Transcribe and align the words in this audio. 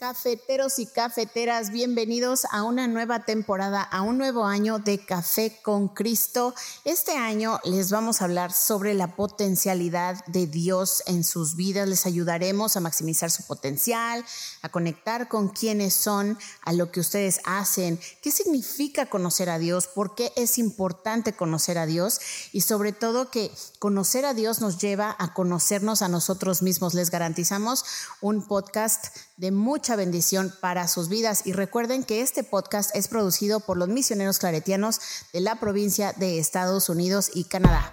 Cafeteros 0.00 0.78
y 0.78 0.86
cafeteras, 0.86 1.68
bienvenidos 1.68 2.46
a 2.52 2.62
una 2.62 2.88
nueva 2.88 3.26
temporada, 3.26 3.82
a 3.82 4.00
un 4.00 4.16
nuevo 4.16 4.46
año 4.46 4.78
de 4.78 5.04
Café 5.04 5.60
con 5.62 5.88
Cristo. 5.88 6.54
Este 6.86 7.18
año 7.18 7.60
les 7.64 7.90
vamos 7.90 8.22
a 8.22 8.24
hablar 8.24 8.50
sobre 8.50 8.94
la 8.94 9.14
potencialidad 9.14 10.24
de 10.24 10.46
Dios 10.46 11.02
en 11.04 11.22
sus 11.22 11.54
vidas. 11.54 11.86
Les 11.86 12.06
ayudaremos 12.06 12.78
a 12.78 12.80
maximizar 12.80 13.30
su 13.30 13.42
potencial, 13.42 14.24
a 14.62 14.70
conectar 14.70 15.28
con 15.28 15.48
quienes 15.48 15.92
son, 15.92 16.38
a 16.62 16.72
lo 16.72 16.90
que 16.90 17.00
ustedes 17.00 17.42
hacen, 17.44 18.00
qué 18.22 18.30
significa 18.30 19.04
conocer 19.04 19.50
a 19.50 19.58
Dios, 19.58 19.86
por 19.86 20.14
qué 20.14 20.32
es 20.34 20.56
importante 20.56 21.34
conocer 21.34 21.76
a 21.76 21.84
Dios 21.84 22.22
y 22.52 22.62
sobre 22.62 22.92
todo 22.92 23.30
que 23.30 23.50
conocer 23.78 24.24
a 24.24 24.32
Dios 24.32 24.62
nos 24.62 24.78
lleva 24.78 25.14
a 25.18 25.34
conocernos 25.34 26.00
a 26.00 26.08
nosotros 26.08 26.62
mismos. 26.62 26.94
Les 26.94 27.10
garantizamos 27.10 27.84
un 28.22 28.46
podcast 28.46 29.14
de 29.36 29.50
mucha 29.50 29.89
bendición 29.96 30.52
para 30.60 30.88
sus 30.88 31.08
vidas. 31.08 31.46
Y 31.46 31.52
recuerden 31.52 32.04
que 32.04 32.20
este 32.20 32.44
podcast 32.44 32.94
es 32.94 33.08
producido 33.08 33.60
por 33.60 33.76
los 33.76 33.88
misioneros 33.88 34.38
claretianos 34.38 35.00
de 35.32 35.40
la 35.40 35.60
provincia 35.60 36.12
de 36.16 36.38
Estados 36.38 36.88
Unidos 36.88 37.30
y 37.34 37.44
Canadá. 37.44 37.92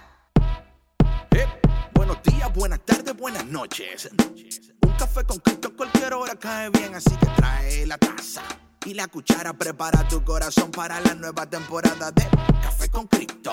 Eh, 1.30 1.46
buenos 1.94 2.22
días, 2.22 2.52
buenas 2.54 2.80
tardes, 2.84 3.16
buenas 3.16 3.46
noches. 3.46 4.08
Un 4.82 4.92
café 4.98 5.24
con 5.24 5.38
Cristo 5.38 5.74
cualquier 5.76 6.12
hora 6.14 6.34
cae 6.34 6.70
bien, 6.70 6.94
así 6.94 7.10
que 7.16 7.26
trae 7.36 7.86
la 7.86 7.96
taza 7.98 8.42
y 8.84 8.94
la 8.94 9.06
cuchara. 9.06 9.52
Prepara 9.52 10.06
tu 10.08 10.22
corazón 10.24 10.70
para 10.70 11.00
la 11.00 11.14
nueva 11.14 11.46
temporada 11.46 12.10
de 12.10 12.24
Café 12.62 12.88
con 12.90 13.06
Cristo. 13.06 13.52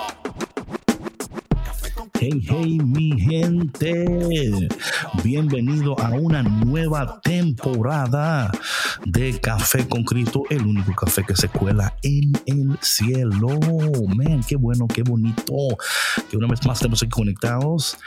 Hey, 2.18 2.42
hey, 2.48 2.78
mi 2.84 3.18
gente. 3.20 4.68
Bienvenido 5.22 5.98
a 6.00 6.10
una 6.10 6.42
nueva 6.42 7.20
temporada 7.20 8.50
de 9.04 9.40
Café 9.40 9.86
con 9.88 10.04
Cristo, 10.04 10.44
el 10.50 10.66
único 10.66 10.94
café 10.94 11.24
que 11.24 11.36
se 11.36 11.48
cuela 11.48 11.94
en 12.02 12.32
el 12.46 12.78
cielo. 12.80 13.58
Man, 14.14 14.42
qué 14.46 14.56
bueno, 14.56 14.86
qué 14.86 15.02
bonito. 15.02 15.54
Que 16.30 16.36
una 16.36 16.46
vez 16.46 16.64
más 16.66 16.78
estamos 16.78 17.02
aquí 17.02 17.10
conectados 17.10 17.98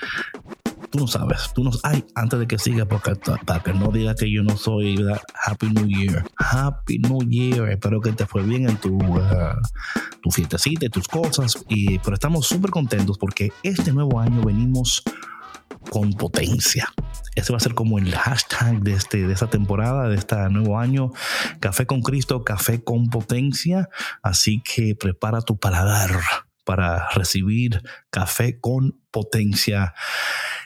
tú 0.90 1.00
no 1.00 1.08
sabes, 1.08 1.52
tú 1.54 1.64
no 1.64 1.72
ay, 1.84 2.04
antes 2.16 2.40
de 2.40 2.48
que 2.48 2.58
siga, 2.58 2.86
porque 2.86 3.14
para 3.46 3.62
que 3.62 3.74
no 3.74 3.92
diga 3.92 4.16
que 4.16 4.32
yo 4.32 4.44
no 4.44 4.58
soy, 4.58 4.98
Happy 5.46 5.70
New 5.70 5.88
Year, 5.88 6.26
Happy 6.38 7.00
New 7.00 7.22
Year, 7.30 7.70
espero 7.70 8.02
que 8.02 8.12
te 8.12 8.26
fue 8.26 8.44
bien 8.44 8.68
en 8.70 8.78
tu, 8.78 8.96
uh, 8.96 9.56
tu 10.22 10.32
fiestecita 10.32 10.88
y 10.88 10.90
tus 10.90 11.08
cosas, 11.08 11.64
y, 11.70 12.00
pero 12.00 12.16
estamos 12.16 12.48
súper 12.48 12.72
contentos 12.72 13.18
porque 13.18 13.52
este 13.64 13.92
nuevo 13.94 14.20
año 14.20 14.42
venimos 14.44 15.04
con 15.90 16.14
potencia. 16.14 16.92
Ese 17.36 17.54
va 17.54 17.58
a 17.58 17.62
ser 17.62 17.74
como 17.74 18.00
el 18.00 18.14
hashtag 18.14 18.82
de, 18.82 18.94
este, 18.94 19.26
de 19.26 19.34
esta 19.34 19.50
temporada, 19.50 20.10
de 20.10 20.16
este 20.16 20.36
nuevo 20.50 20.78
año. 20.78 21.12
Café 21.60 21.86
con 21.86 22.02
Cristo, 22.02 22.44
café 22.44 22.84
con 22.84 23.10
potencia. 23.10 23.90
Así 24.22 24.62
que 24.62 24.96
prepara 24.96 25.42
tu 25.42 25.58
paladar 25.58 26.12
para 26.66 27.10
recibir 27.16 27.82
café 28.10 28.60
con 28.60 29.00
potencia. 29.12 29.94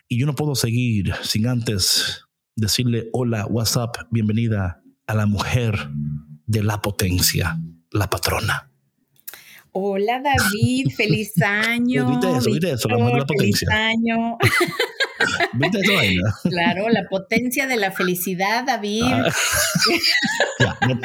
Y 0.07 0.19
yo 0.19 0.25
no 0.25 0.35
puedo 0.35 0.55
seguir 0.55 1.13
sin 1.21 1.47
antes 1.47 2.25
decirle 2.55 3.09
hola, 3.13 3.45
WhatsApp, 3.45 3.95
bienvenida 4.11 4.81
a 5.07 5.15
la 5.15 5.25
mujer 5.25 5.89
de 6.45 6.63
la 6.63 6.81
potencia, 6.81 7.57
la 7.91 8.09
patrona. 8.09 8.69
Hola 9.71 10.21
David, 10.21 10.89
feliz 10.95 11.33
año. 11.41 12.09
¿Viste 12.09 12.37
eso? 12.37 12.51
¿Viste 12.51 12.71
eso? 12.71 12.89
La 12.89 12.97
mujer 12.97 13.13
de 13.13 13.19
la 13.19 13.25
potencia. 13.25 13.67
Feliz 13.69 13.85
año. 13.85 14.37
¿Viste 15.53 15.79
eso, 15.79 15.93
vaina? 15.93 16.21
Claro, 16.43 16.89
la 16.89 17.07
potencia 17.09 17.67
de 17.67 17.77
la 17.77 17.91
felicidad, 17.91 18.65
David. 18.65 19.03
Ah. 19.03 19.31
ya, 20.59 20.77
no, 20.87 20.99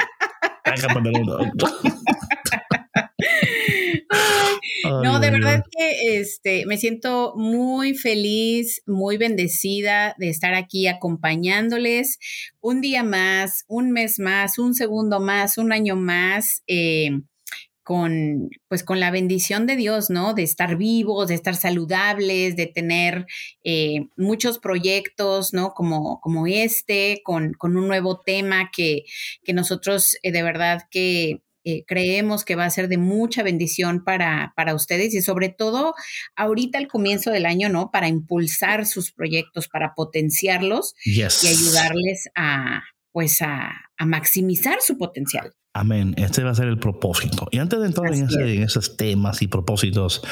No, 5.02 5.20
de 5.20 5.30
verdad 5.30 5.64
que 5.70 6.18
este, 6.18 6.64
me 6.66 6.78
siento 6.78 7.34
muy 7.36 7.94
feliz, 7.94 8.82
muy 8.86 9.16
bendecida 9.16 10.14
de 10.18 10.30
estar 10.30 10.54
aquí 10.54 10.86
acompañándoles 10.86 12.18
un 12.60 12.80
día 12.80 13.02
más, 13.02 13.64
un 13.68 13.90
mes 13.90 14.18
más, 14.18 14.58
un 14.58 14.74
segundo 14.74 15.20
más, 15.20 15.58
un 15.58 15.72
año 15.72 15.96
más. 15.96 16.62
Eh, 16.66 17.20
con, 17.88 18.50
pues 18.68 18.84
con 18.84 19.00
la 19.00 19.10
bendición 19.10 19.66
de 19.66 19.74
Dios, 19.74 20.10
¿no? 20.10 20.34
De 20.34 20.42
estar 20.42 20.76
vivos, 20.76 21.28
de 21.28 21.34
estar 21.34 21.56
saludables, 21.56 22.54
de 22.54 22.66
tener 22.66 23.24
eh, 23.64 24.08
muchos 24.14 24.58
proyectos, 24.58 25.54
¿no? 25.54 25.72
Como, 25.72 26.20
como 26.20 26.46
este, 26.46 27.22
con, 27.24 27.54
con 27.54 27.78
un 27.78 27.88
nuevo 27.88 28.20
tema 28.20 28.68
que, 28.70 29.04
que 29.42 29.54
nosotros 29.54 30.18
eh, 30.22 30.32
de 30.32 30.42
verdad 30.42 30.82
que 30.90 31.40
eh, 31.64 31.84
creemos 31.86 32.44
que 32.44 32.56
va 32.56 32.66
a 32.66 32.70
ser 32.70 32.88
de 32.88 32.98
mucha 32.98 33.42
bendición 33.42 34.04
para, 34.04 34.52
para 34.54 34.74
ustedes 34.74 35.14
y 35.14 35.22
sobre 35.22 35.48
todo 35.48 35.94
ahorita 36.36 36.76
al 36.76 36.88
comienzo 36.88 37.30
del 37.30 37.46
año, 37.46 37.70
¿no? 37.70 37.90
Para 37.90 38.08
impulsar 38.08 38.84
sus 38.84 39.12
proyectos, 39.12 39.66
para 39.66 39.94
potenciarlos 39.94 40.94
y 41.06 41.22
ayudarles 41.22 42.28
a, 42.34 42.82
pues 43.12 43.40
a, 43.40 43.72
maximizar 44.04 44.82
su 44.82 44.98
potencial. 44.98 45.54
Amén. 45.78 46.12
Este 46.16 46.42
va 46.42 46.50
a 46.50 46.54
ser 46.56 46.66
el 46.66 46.80
propósito. 46.80 47.46
Y 47.52 47.58
antes 47.58 47.78
de 47.78 47.86
entrar 47.86 48.12
en, 48.12 48.28
esos 48.64 48.96
temas 48.96 49.42
y 49.42 49.46
propósitos, 49.46 50.22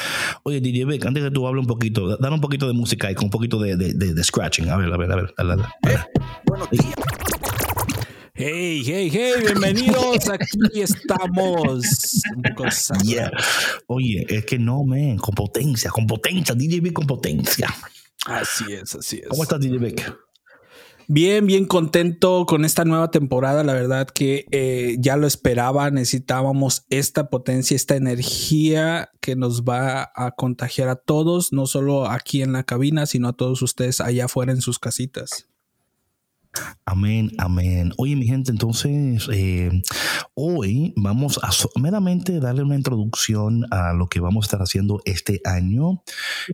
oye, 0.43 0.61
DJ 0.61 0.87
Beck, 0.87 1.07
antes 1.07 1.23
que 1.23 1.31
tú 1.31 1.47
hables 1.47 1.61
un 1.61 1.69
poquito, 1.69 2.17
dale 2.17 2.34
un 2.34 2.41
poquito 2.41 2.67
de 2.67 2.73
música 2.73 3.12
y 3.12 3.15
con 3.15 3.27
un 3.27 3.31
poquito 3.31 3.61
de, 3.61 3.77
de, 3.77 4.25
scratching. 4.25 4.69
A 4.71 4.77
ver, 4.77 4.93
a 4.93 4.97
ver, 4.97 5.12
a 5.12 5.15
ver. 5.15 5.35
A 5.37 5.45
ver, 5.45 5.61
buenos 6.47 6.69
días. 6.71 6.95
Hey, 8.35 8.83
hey, 8.85 9.09
hey, 9.12 9.35
bienvenidos. 9.41 10.29
Aquí 10.31 10.81
estamos. 10.81 11.85
Yeah. 13.05 13.31
Oye, 13.87 14.27
es 14.29 14.45
que 14.47 14.59
no, 14.59 14.83
men, 14.83 15.17
con 15.17 15.37
potencia, 15.37 15.93
con 15.93 16.09
potencia, 16.09 16.56
DJ 16.56 16.81
Vic 16.81 16.93
con 16.93 17.06
potencia. 17.06 17.73
Así 18.27 18.65
es, 18.73 18.97
así 18.97 19.19
es. 19.19 19.29
¿Cómo 19.29 19.45
estás, 19.45 19.61
DJ 19.61 19.79
Vic? 19.79 20.25
Bien, 21.09 21.47
bien 21.47 21.67
contento 21.67 22.47
con 22.47 22.65
esta 22.65 22.84
nueva 22.84 23.12
temporada. 23.12 23.62
La 23.62 23.75
verdad 23.75 24.09
que 24.09 24.47
eh, 24.50 24.97
ya 24.99 25.17
lo 25.17 25.28
esperaba. 25.28 25.91
Necesitábamos 25.91 26.84
esta 26.91 27.31
potencia, 27.31 27.77
esta 27.77 27.94
energía 27.94 29.11
que 29.21 29.37
nos 29.37 29.62
va 29.62 30.11
a 30.17 30.33
contagiar 30.33 30.89
a 30.89 30.97
todos, 30.97 31.53
no 31.53 31.67
solo 31.67 32.11
aquí 32.11 32.43
en 32.43 32.53
la 32.53 32.65
cabina, 32.65 33.06
sino 33.06 33.28
a 33.28 33.33
todos 33.34 33.62
ustedes 33.62 34.00
allá 34.00 34.25
afuera 34.25 34.53
en 34.53 34.61
sus 34.61 34.81
casitas. 34.81 35.49
Amén, 36.84 37.33
amén. 37.39 37.93
Oye, 37.97 38.17
mi 38.17 38.27
gente, 38.27 38.50
entonces 38.50 39.28
eh, 39.33 39.71
hoy 40.34 40.93
vamos 40.97 41.39
a 41.43 41.50
meramente 41.81 42.41
darle 42.41 42.62
una 42.62 42.77
introducción 42.77 43.65
a 43.71 43.93
lo 43.93 44.09
que 44.09 44.21
vamos 44.21 44.44
a 44.44 44.47
estar 44.47 44.61
haciendo 44.61 45.00
este 45.05 45.41
año. 45.44 46.03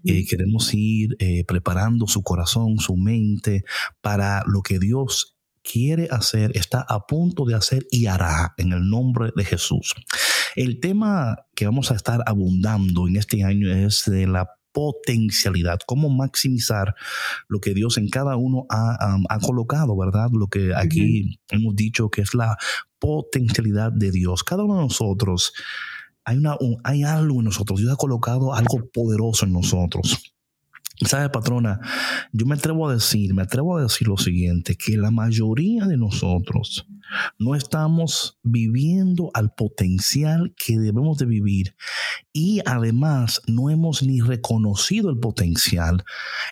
Eh, 0.04 0.24
queremos 0.26 0.72
ir 0.72 1.16
eh, 1.18 1.44
preparando 1.44 2.06
su 2.06 2.22
corazón, 2.22 2.78
su 2.78 2.96
mente 2.96 3.64
para 4.00 4.42
lo 4.46 4.62
que 4.62 4.78
Dios 4.78 5.36
quiere 5.62 6.08
hacer, 6.10 6.56
está 6.56 6.84
a 6.88 7.06
punto 7.06 7.44
de 7.44 7.54
hacer 7.54 7.86
y 7.90 8.06
hará 8.06 8.54
en 8.56 8.72
el 8.72 8.88
nombre 8.88 9.30
de 9.36 9.44
Jesús. 9.44 9.94
El 10.56 10.80
tema 10.80 11.46
que 11.54 11.66
vamos 11.66 11.90
a 11.90 11.94
estar 11.94 12.20
abundando 12.26 13.08
en 13.08 13.16
este 13.16 13.44
año 13.44 13.70
es 13.70 14.04
de 14.06 14.26
la 14.26 14.48
potencialidad, 14.72 15.80
cómo 15.86 16.08
maximizar 16.08 16.94
lo 17.48 17.60
que 17.60 17.74
Dios 17.74 17.98
en 17.98 18.08
cada 18.08 18.36
uno 18.36 18.66
ha, 18.68 19.38
colocado, 19.40 19.96
¿verdad? 19.96 20.30
Lo 20.32 20.48
que 20.48 20.74
aquí 20.74 21.38
hemos 21.50 21.76
dicho 21.76 22.10
que 22.10 22.22
es 22.22 22.34
la 22.34 22.56
potencialidad 22.98 23.92
de 23.92 24.10
Dios. 24.10 24.44
Cada 24.44 24.64
uno 24.64 24.76
de 24.76 24.82
nosotros, 24.82 25.52
hay, 26.24 26.36
una, 26.38 26.56
hay 26.84 27.02
algo 27.02 27.40
en 27.40 27.46
nosotros, 27.46 27.80
Dios 27.80 27.92
ha 27.92 27.96
colocado 27.96 28.54
algo 28.54 28.88
poderoso 28.92 29.46
en 29.46 29.52
nosotros. 29.52 30.32
¿Sabe, 31.06 31.28
patrona? 31.30 31.80
Yo 32.32 32.46
me 32.46 32.54
atrevo 32.54 32.88
a 32.88 32.94
decir, 32.94 33.34
me 33.34 33.42
atrevo 33.42 33.76
a 33.76 33.82
decir 33.82 34.06
lo 34.06 34.16
siguiente, 34.16 34.76
que 34.76 34.96
la 34.96 35.10
mayoría 35.10 35.86
de 35.86 35.96
nosotros 35.96 36.86
no 37.38 37.54
estamos 37.54 38.38
viviendo 38.42 39.30
al 39.34 39.54
potencial 39.54 40.54
que 40.56 40.78
debemos 40.78 41.18
de 41.18 41.26
vivir 41.26 41.74
y 42.32 42.60
además 42.64 43.42
no 43.46 43.70
hemos 43.70 44.02
ni 44.02 44.20
reconocido 44.20 45.10
el 45.10 45.18
potencial, 45.18 46.04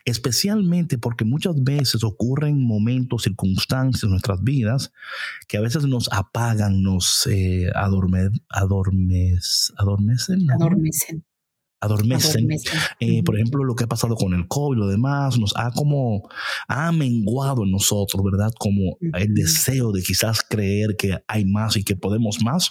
especialmente 0.04 0.98
porque 0.98 1.24
muchas 1.24 1.62
veces 1.62 2.04
ocurren 2.04 2.62
momentos, 2.62 3.22
circunstancias 3.22 4.04
en 4.04 4.10
nuestras 4.10 4.42
vidas 4.42 4.92
que 5.48 5.56
a 5.56 5.60
veces 5.60 5.84
nos 5.84 6.10
apagan, 6.12 6.82
nos 6.82 7.26
eh, 7.26 7.70
adorme, 7.74 8.30
adormecen. 8.50 10.50
Adormecen 10.50 11.24
adormecen. 11.80 12.48
Eh, 13.00 13.22
por 13.22 13.36
ejemplo, 13.36 13.64
lo 13.64 13.74
que 13.74 13.84
ha 13.84 13.88
pasado 13.88 14.14
con 14.14 14.34
el 14.34 14.46
COVID 14.46 14.76
y 14.76 14.80
lo 14.80 14.88
demás, 14.88 15.38
nos 15.38 15.56
ha 15.56 15.70
como, 15.70 16.28
ha 16.68 16.92
menguado 16.92 17.64
en 17.64 17.70
nosotros, 17.70 18.22
¿verdad? 18.22 18.52
Como 18.58 18.98
el 19.00 19.34
deseo 19.34 19.92
de 19.92 20.02
quizás 20.02 20.40
creer 20.48 20.96
que 20.96 21.18
hay 21.26 21.44
más 21.44 21.76
y 21.76 21.84
que 21.84 21.96
podemos 21.96 22.42
más. 22.42 22.70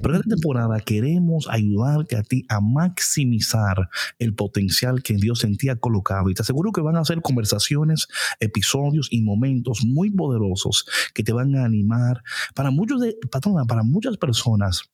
Pero 0.00 0.16
esta 0.16 0.28
temporada 0.28 0.80
queremos 0.80 1.46
ayudarte 1.48 2.16
a 2.16 2.22
ti 2.22 2.44
a 2.48 2.60
maximizar 2.60 3.88
el 4.18 4.34
potencial 4.34 5.02
que 5.02 5.14
Dios 5.14 5.44
en 5.44 5.56
ti 5.56 5.68
ha 5.68 5.76
colocado. 5.76 6.28
Y 6.30 6.34
te 6.34 6.42
aseguro 6.42 6.72
que 6.72 6.80
van 6.80 6.96
a 6.96 7.04
ser 7.04 7.22
conversaciones, 7.22 8.08
episodios 8.40 9.08
y 9.10 9.22
momentos 9.22 9.84
muy 9.84 10.10
poderosos 10.10 10.86
que 11.14 11.22
te 11.22 11.32
van 11.32 11.54
a 11.54 11.64
animar. 11.64 12.22
Para 12.54 12.70
muchos 12.72 13.00
de, 13.00 13.16
para 13.30 13.84
muchas 13.84 14.16
personas, 14.16 14.90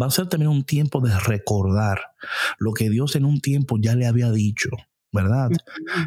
va 0.00 0.06
a 0.06 0.10
ser 0.10 0.28
también 0.28 0.50
un 0.50 0.64
tiempo 0.64 1.00
de 1.00 1.18
recordar 1.18 2.00
lo 2.58 2.72
que 2.72 2.90
Dios 2.90 3.16
en 3.16 3.24
un 3.24 3.40
tiempo 3.40 3.76
ya 3.80 3.94
le 3.94 4.06
había 4.06 4.30
dicho. 4.30 4.70
¿verdad? 5.10 5.50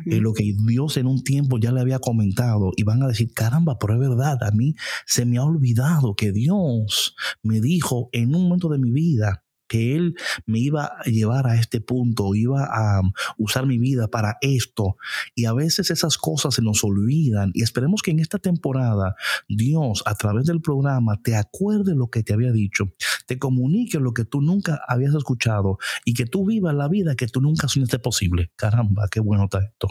Eh, 0.05 0.19
lo 0.19 0.33
que 0.33 0.53
Dios 0.67 0.97
en 0.97 1.07
un 1.07 1.23
tiempo 1.23 1.57
ya 1.57 1.71
le 1.71 1.81
había 1.81 1.97
comentado 1.97 2.71
y 2.75 2.83
van 2.83 3.01
a 3.01 3.07
decir, 3.07 3.33
caramba, 3.33 3.79
pero 3.79 3.95
es 3.95 3.99
verdad, 3.99 4.37
a 4.43 4.51
mí 4.51 4.75
se 5.07 5.25
me 5.25 5.37
ha 5.37 5.43
olvidado 5.43 6.15
que 6.15 6.31
Dios 6.31 7.15
me 7.41 7.61
dijo 7.61 8.09
en 8.11 8.35
un 8.35 8.43
momento 8.43 8.69
de 8.69 8.77
mi 8.77 8.91
vida 8.91 9.43
que 9.71 9.95
Él 9.95 10.15
me 10.45 10.59
iba 10.59 10.83
a 10.83 11.03
llevar 11.05 11.47
a 11.47 11.55
este 11.55 11.79
punto, 11.79 12.35
iba 12.35 12.65
a 12.65 12.99
um, 12.99 13.13
usar 13.37 13.65
mi 13.65 13.77
vida 13.77 14.09
para 14.09 14.35
esto. 14.41 14.97
Y 15.33 15.45
a 15.45 15.53
veces 15.53 15.91
esas 15.91 16.17
cosas 16.17 16.55
se 16.55 16.61
nos 16.61 16.83
olvidan 16.83 17.51
y 17.53 17.63
esperemos 17.63 18.01
que 18.01 18.11
en 18.11 18.19
esta 18.19 18.37
temporada 18.37 19.15
Dios 19.47 20.03
a 20.05 20.15
través 20.15 20.45
del 20.45 20.59
programa 20.59 21.21
te 21.23 21.37
acuerde 21.37 21.95
lo 21.95 22.09
que 22.09 22.21
te 22.21 22.33
había 22.33 22.51
dicho, 22.51 22.91
te 23.27 23.39
comunique 23.39 23.97
lo 23.99 24.13
que 24.13 24.25
tú 24.25 24.41
nunca 24.41 24.81
habías 24.89 25.15
escuchado 25.15 25.77
y 26.03 26.15
que 26.15 26.25
tú 26.25 26.45
vivas 26.45 26.75
la 26.75 26.89
vida 26.89 27.15
que 27.15 27.27
tú 27.27 27.39
nunca 27.39 27.69
soñaste 27.69 27.99
posible. 27.99 28.51
Caramba, 28.57 29.07
qué 29.09 29.21
bueno 29.21 29.45
está 29.45 29.59
esto. 29.59 29.87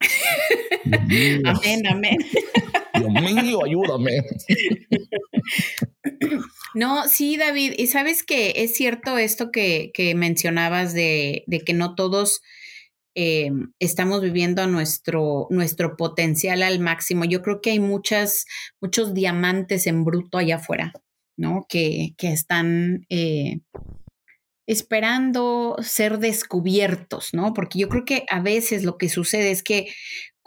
amén, 1.44 1.86
amén. 1.88 2.18
Mío, 3.08 3.64
ayúdame. 3.64 4.22
No, 6.74 7.08
sí, 7.08 7.36
David, 7.36 7.74
y 7.76 7.86
sabes 7.86 8.22
que 8.22 8.52
es 8.56 8.76
cierto 8.76 9.18
esto 9.18 9.50
que, 9.50 9.92
mencionabas 10.14 10.94
de, 10.94 11.44
que 11.64 11.72
no 11.72 11.94
todos 11.94 12.40
eh, 13.14 13.50
estamos 13.78 14.22
viviendo 14.22 14.66
nuestro, 14.66 15.46
nuestro 15.50 15.96
potencial 15.96 16.62
al 16.62 16.78
máximo. 16.78 17.24
Yo 17.24 17.42
creo 17.42 17.60
que 17.60 17.70
hay 17.70 17.80
muchas, 17.80 18.44
muchos 18.80 19.14
diamantes 19.14 19.86
en 19.86 20.04
bruto 20.04 20.38
allá 20.38 20.56
afuera, 20.56 20.92
¿no? 21.36 21.66
Que, 21.68 22.14
que 22.16 22.32
están 22.32 23.06
eh, 23.08 23.60
esperando 24.68 25.76
ser 25.80 26.18
descubiertos, 26.18 27.30
¿no? 27.32 27.54
Porque 27.54 27.78
yo 27.78 27.88
creo 27.88 28.04
que 28.04 28.24
a 28.30 28.40
veces 28.40 28.84
lo 28.84 28.98
que 28.98 29.08
sucede 29.08 29.50
es 29.50 29.62
que 29.62 29.88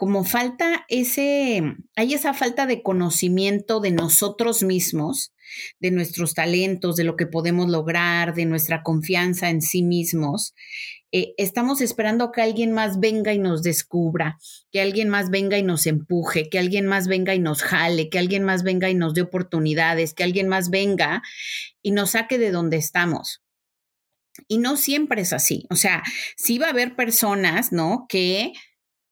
como 0.02 0.24
falta 0.24 0.84
ese, 0.88 1.62
hay 1.94 2.14
esa 2.14 2.34
falta 2.34 2.66
de 2.66 2.82
conocimiento 2.82 3.78
de 3.78 3.92
nosotros 3.92 4.64
mismos, 4.64 5.32
de 5.78 5.92
nuestros 5.92 6.34
talentos, 6.34 6.96
de 6.96 7.04
lo 7.04 7.14
que 7.14 7.28
podemos 7.28 7.70
lograr, 7.70 8.34
de 8.34 8.44
nuestra 8.44 8.82
confianza 8.82 9.48
en 9.48 9.62
sí 9.62 9.84
mismos. 9.84 10.54
Eh, 11.12 11.34
estamos 11.36 11.80
esperando 11.80 12.32
que 12.32 12.42
alguien 12.42 12.72
más 12.72 12.98
venga 12.98 13.32
y 13.32 13.38
nos 13.38 13.62
descubra, 13.62 14.38
que 14.72 14.80
alguien 14.80 15.08
más 15.08 15.30
venga 15.30 15.56
y 15.56 15.62
nos 15.62 15.86
empuje, 15.86 16.48
que 16.50 16.58
alguien 16.58 16.86
más 16.86 17.06
venga 17.06 17.36
y 17.36 17.38
nos 17.38 17.62
jale, 17.62 18.08
que 18.08 18.18
alguien 18.18 18.42
más 18.42 18.64
venga 18.64 18.90
y 18.90 18.96
nos 18.96 19.14
dé 19.14 19.22
oportunidades, 19.22 20.14
que 20.14 20.24
alguien 20.24 20.48
más 20.48 20.68
venga 20.68 21.22
y 21.80 21.92
nos 21.92 22.10
saque 22.10 22.38
de 22.38 22.50
donde 22.50 22.76
estamos. 22.76 23.40
Y 24.48 24.58
no 24.58 24.76
siempre 24.76 25.22
es 25.22 25.32
así. 25.32 25.64
O 25.70 25.76
sea, 25.76 26.02
sí 26.36 26.58
va 26.58 26.66
a 26.66 26.70
haber 26.70 26.96
personas, 26.96 27.70
¿no? 27.70 28.06
Que 28.08 28.52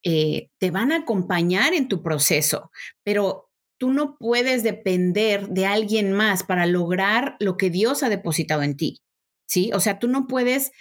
eh, 0.04 0.48
te 0.58 0.70
van 0.70 0.92
a 0.92 0.98
acompañar 0.98 1.74
en 1.74 1.88
tu 1.88 2.02
proceso, 2.02 2.70
pero 3.04 3.50
tú 3.78 3.92
no 3.92 4.16
puedes 4.18 4.62
depender 4.62 5.48
de 5.48 5.66
alguien 5.66 6.12
más 6.12 6.42
para 6.42 6.66
lograr 6.66 7.36
lo 7.40 7.56
que 7.56 7.70
Dios 7.70 8.02
ha 8.02 8.08
depositado 8.08 8.62
en 8.62 8.76
ti, 8.76 9.00
¿sí? 9.46 9.70
O 9.72 9.80
sea, 9.80 9.98
tú 9.98 10.08
no 10.08 10.26
puedes 10.26 10.72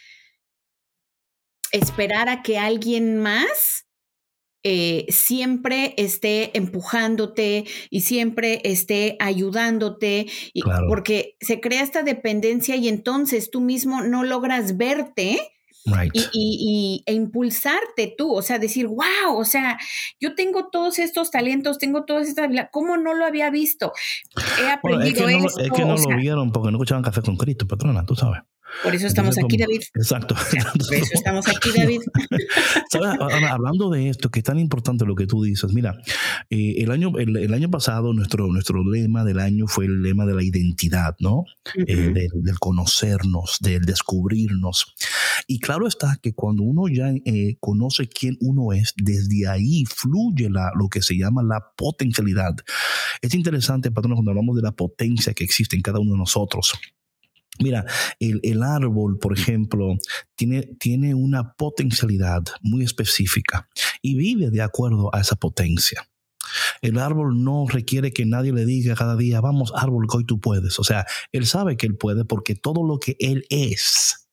esperar 1.71 2.29
a 2.29 2.41
que 2.41 2.57
alguien 2.57 3.17
más 3.17 3.85
eh, 4.63 5.05
siempre 5.09 5.93
esté 5.95 6.57
empujándote 6.57 7.63
y 7.89 8.01
siempre 8.01 8.59
esté 8.65 9.15
ayudándote, 9.19 10.27
y, 10.53 10.61
porque 10.89 11.37
se 11.39 11.61
crea 11.61 11.81
esta 11.81 12.03
dependencia 12.03 12.75
y 12.75 12.89
entonces 12.89 13.51
tú 13.51 13.61
mismo 13.61 14.01
no 14.01 14.25
logras 14.25 14.75
verte 14.75 15.39
y, 16.13 17.03
e 17.05 17.13
impulsarte 17.13 18.13
tú, 18.17 18.33
o 18.33 18.41
sea, 18.41 18.59
decir, 18.59 18.87
wow, 18.87 19.35
o 19.35 19.45
sea, 19.45 19.77
yo 20.19 20.35
tengo 20.35 20.69
todos 20.69 20.99
estos 20.99 21.31
talentos, 21.31 21.77
tengo 21.77 22.05
todas 22.05 22.27
estas 22.27 22.49
¿cómo 22.71 22.97
no 22.97 23.13
lo 23.13 23.25
había 23.25 23.49
visto? 23.49 23.93
He 24.61 24.69
aprendido 24.69 25.27
es 25.27 25.35
que 25.35 25.39
no, 25.39 25.47
Es 25.47 25.71
que 25.71 25.85
no 25.85 25.95
lo 25.95 26.17
vieron 26.17 26.51
porque 26.51 26.71
no 26.71 26.77
escuchaban 26.77 27.03
café 27.03 27.21
con 27.21 27.37
Cristo, 27.37 27.67
patrona, 27.67 28.05
tú 28.05 28.15
sabes. 28.15 28.41
Por 28.83 28.95
eso 28.95 29.07
estamos 29.07 29.37
aquí, 29.37 29.57
David. 29.57 29.81
Exacto. 29.95 30.35
por 30.35 30.93
eso 30.93 31.11
estamos 31.13 31.47
aquí, 31.47 31.69
David. 31.75 32.01
Hablando 33.49 33.89
de 33.89 34.09
esto, 34.09 34.29
que 34.29 34.39
es 34.39 34.45
tan 34.45 34.59
importante 34.59 35.05
lo 35.05 35.15
que 35.15 35.27
tú 35.27 35.43
dices, 35.43 35.73
mira, 35.73 35.97
eh, 36.49 36.75
el, 36.77 36.91
año, 36.91 37.17
el, 37.17 37.53
año 37.53 37.69
pasado 37.69 38.13
nuestro, 38.13 38.47
nuestro 38.47 38.83
lema 38.83 39.23
del 39.23 39.39
año 39.39 39.67
fue 39.67 39.85
el 39.85 40.01
lema 40.01 40.25
de 40.25 40.35
la 40.35 40.43
identidad, 40.43 41.15
¿no? 41.19 41.43
Eh, 41.75 42.13
del, 42.13 42.59
conocernos, 42.59 43.57
del 43.61 43.81
descubrirnos. 43.81 44.95
Y 45.47 45.59
claro 45.59 45.87
está 45.87 46.17
que 46.21 46.33
cuando 46.33 46.63
uno 46.63 46.87
ya 46.87 47.11
eh, 47.25 47.57
conoce 47.59 48.07
quién 48.07 48.37
uno 48.39 48.73
es, 48.73 48.93
desde 48.97 49.47
ahí 49.47 49.83
fluye 49.85 50.49
la, 50.49 50.71
lo 50.77 50.89
que 50.89 51.01
se 51.01 51.17
llama 51.17 51.43
la 51.43 51.61
potencialidad. 51.75 52.55
Es 53.21 53.33
interesante, 53.33 53.91
patrón, 53.91 54.13
cuando 54.13 54.31
hablamos 54.31 54.55
de 54.55 54.61
la 54.61 54.71
potencia 54.71 55.33
que 55.33 55.43
existe 55.43 55.75
en 55.75 55.81
cada 55.81 55.99
uno 55.99 56.13
de 56.13 56.19
nosotros. 56.19 56.73
Mira, 57.61 57.85
el, 58.19 58.63
árbol, 58.63 59.19
por 59.19 59.37
ejemplo, 59.37 59.97
tiene, 60.35 60.63
tiene 60.79 61.13
una 61.13 61.53
potencialidad 61.53 62.43
muy 62.61 62.83
específica 62.83 63.67
y 64.01 64.15
vive 64.15 64.49
de 64.49 64.61
acuerdo 64.61 65.13
a 65.13 65.19
esa 65.19 65.35
potencia. 65.35 66.07
El 66.81 66.97
árbol 66.97 67.43
no 67.43 67.65
requiere 67.67 68.11
que 68.11 68.25
nadie 68.25 68.53
le 68.53 68.65
diga 68.65 68.95
cada 68.95 69.15
día, 69.15 69.41
vamos 69.41 69.73
árbol, 69.75 70.07
hoy 70.11 70.25
tú 70.25 70.39
puedes. 70.39 70.79
O 70.79 70.83
sea, 70.83 71.05
él 71.31 71.45
sabe 71.45 71.77
que 71.77 71.85
él 71.85 71.97
puede 71.97 72.25
porque 72.25 72.55
todo 72.55 72.83
lo 72.83 72.97
que 72.99 73.15
él 73.19 73.45
es 73.49 74.29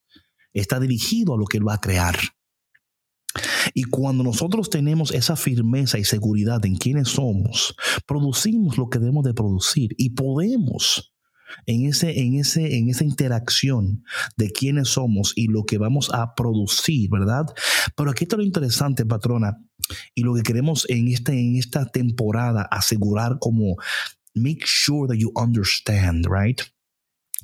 está 0.53 0.81
dirigido 0.81 1.35
a 1.35 1.39
lo 1.39 1.45
que 1.45 1.59
él 1.59 1.69
va 1.69 1.75
a 1.75 1.81
crear. 1.81 2.17
Y 3.75 3.85
cuando 3.85 4.25
nosotros 4.25 4.71
tenemos 4.71 5.13
esa 5.13 5.37
firmeza 5.37 5.99
y 5.99 6.05
seguridad 6.05 6.65
en 6.65 6.77
quiénes 6.77 7.09
somos, 7.09 7.75
producimos 8.07 8.79
lo 8.79 8.89
que 8.89 8.99
debemos 8.99 9.25
de 9.25 9.35
producir 9.35 9.95
y 9.99 10.11
podemos 10.11 11.16
en, 11.67 11.87
ese, 11.87 12.21
en, 12.21 12.35
ese, 12.35 12.77
en 12.77 12.89
esa 12.89 13.05
interacción 13.05 14.05
de 14.37 14.51
quiénes 14.51 14.89
somos 14.89 15.33
y 15.37 15.49
lo 15.49 15.65
que 15.65 15.79
vamos 15.79 16.11
a 16.13 16.35
producir, 16.35 17.11
¿verdad? 17.11 17.47
Pero 17.97 18.11
aquí 18.11 18.25
está 18.25 18.37
lo 18.37 18.43
interesante, 18.43 19.05
patrona, 19.05 19.59
y 20.15 20.23
lo 20.23 20.35
que 20.35 20.43
queremos 20.43 20.87
en, 20.89 21.09
este, 21.09 21.33
en 21.33 21.57
esta 21.57 21.87
temporada 21.87 22.63
asegurar 22.71 23.39
como 23.41 23.77
make 24.35 24.65
sure 24.65 25.09
that 25.09 25.17
you 25.17 25.33
understand, 25.35 26.27
right? 26.27 26.61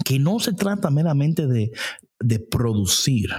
Que 0.04 0.18
no 0.18 0.40
se 0.40 0.52
trata 0.52 0.90
meramente 0.90 1.47
de, 1.47 1.73
de 2.21 2.38
producir, 2.38 3.30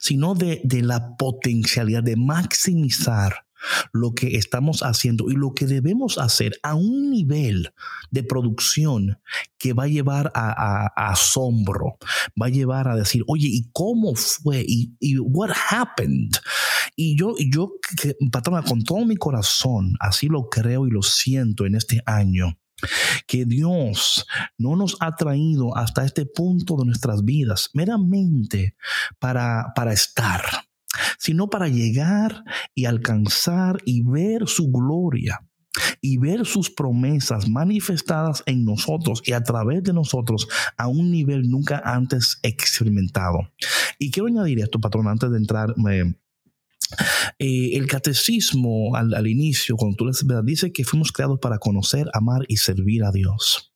sino 0.00 0.34
de, 0.34 0.60
de 0.64 0.82
la 0.82 1.16
potencialidad, 1.16 2.02
de 2.02 2.16
maximizar 2.16 3.43
lo 3.92 4.14
que 4.14 4.36
estamos 4.36 4.82
haciendo 4.82 5.30
y 5.30 5.34
lo 5.34 5.54
que 5.54 5.66
debemos 5.66 6.18
hacer 6.18 6.58
a 6.62 6.74
un 6.74 7.10
nivel 7.10 7.72
de 8.10 8.22
producción 8.22 9.18
que 9.58 9.72
va 9.72 9.84
a 9.84 9.88
llevar 9.88 10.30
a, 10.34 11.10
asombro, 11.10 11.96
va 12.40 12.46
a 12.46 12.50
llevar 12.50 12.88
a 12.88 12.96
decir, 12.96 13.22
oye, 13.26 13.48
¿y 13.48 13.70
cómo 13.72 14.14
fue? 14.14 14.64
¿Y, 14.66 15.18
what 15.18 15.50
happened? 15.70 16.36
Y 16.96 17.16
yo, 17.18 17.34
yo, 17.50 17.72
patrona, 18.30 18.62
con 18.62 18.82
todo 18.82 19.04
mi 19.04 19.16
corazón, 19.16 19.94
así 20.00 20.28
lo 20.28 20.48
creo 20.48 20.86
y 20.86 20.90
lo 20.90 21.02
siento 21.02 21.66
en 21.66 21.74
este 21.74 22.00
año 22.06 22.56
que 23.26 23.44
Dios 23.44 24.26
no 24.58 24.76
nos 24.76 24.96
ha 25.00 25.14
traído 25.16 25.76
hasta 25.76 26.04
este 26.04 26.26
punto 26.26 26.76
de 26.76 26.86
nuestras 26.86 27.24
vidas 27.24 27.70
meramente 27.72 28.76
para, 29.18 29.72
para 29.74 29.92
estar, 29.92 30.42
sino 31.18 31.48
para 31.48 31.68
llegar 31.68 32.44
y 32.74 32.84
alcanzar 32.86 33.78
y 33.84 34.02
ver 34.02 34.48
su 34.48 34.70
gloria 34.70 35.40
y 36.00 36.18
ver 36.18 36.46
sus 36.46 36.70
promesas 36.70 37.48
manifestadas 37.48 38.42
en 38.46 38.64
nosotros 38.64 39.22
y 39.24 39.32
a 39.32 39.42
través 39.42 39.82
de 39.82 39.92
nosotros 39.92 40.48
a 40.76 40.86
un 40.86 41.10
nivel 41.10 41.50
nunca 41.50 41.82
antes 41.84 42.38
experimentado. 42.42 43.50
Y 43.98 44.10
quiero 44.10 44.28
añadir 44.28 44.60
esto, 44.60 44.80
patrón, 44.80 45.08
antes 45.08 45.30
de 45.30 45.38
entrar. 45.38 45.74
Eh, 47.38 47.76
el 47.76 47.86
catecismo 47.86 48.94
al, 48.94 49.26
inicio, 49.26 49.76
cuando 49.76 49.96
tú 49.96 50.04
lees, 50.04 50.24
dice 50.44 50.72
que 50.72 50.84
fuimos 50.84 51.10
creados 51.10 51.40
para 51.40 51.58
conocer, 51.58 52.08
amar 52.12 52.44
y 52.48 52.58
servir 52.58 53.02
a 53.04 53.10
Dios. 53.10 53.73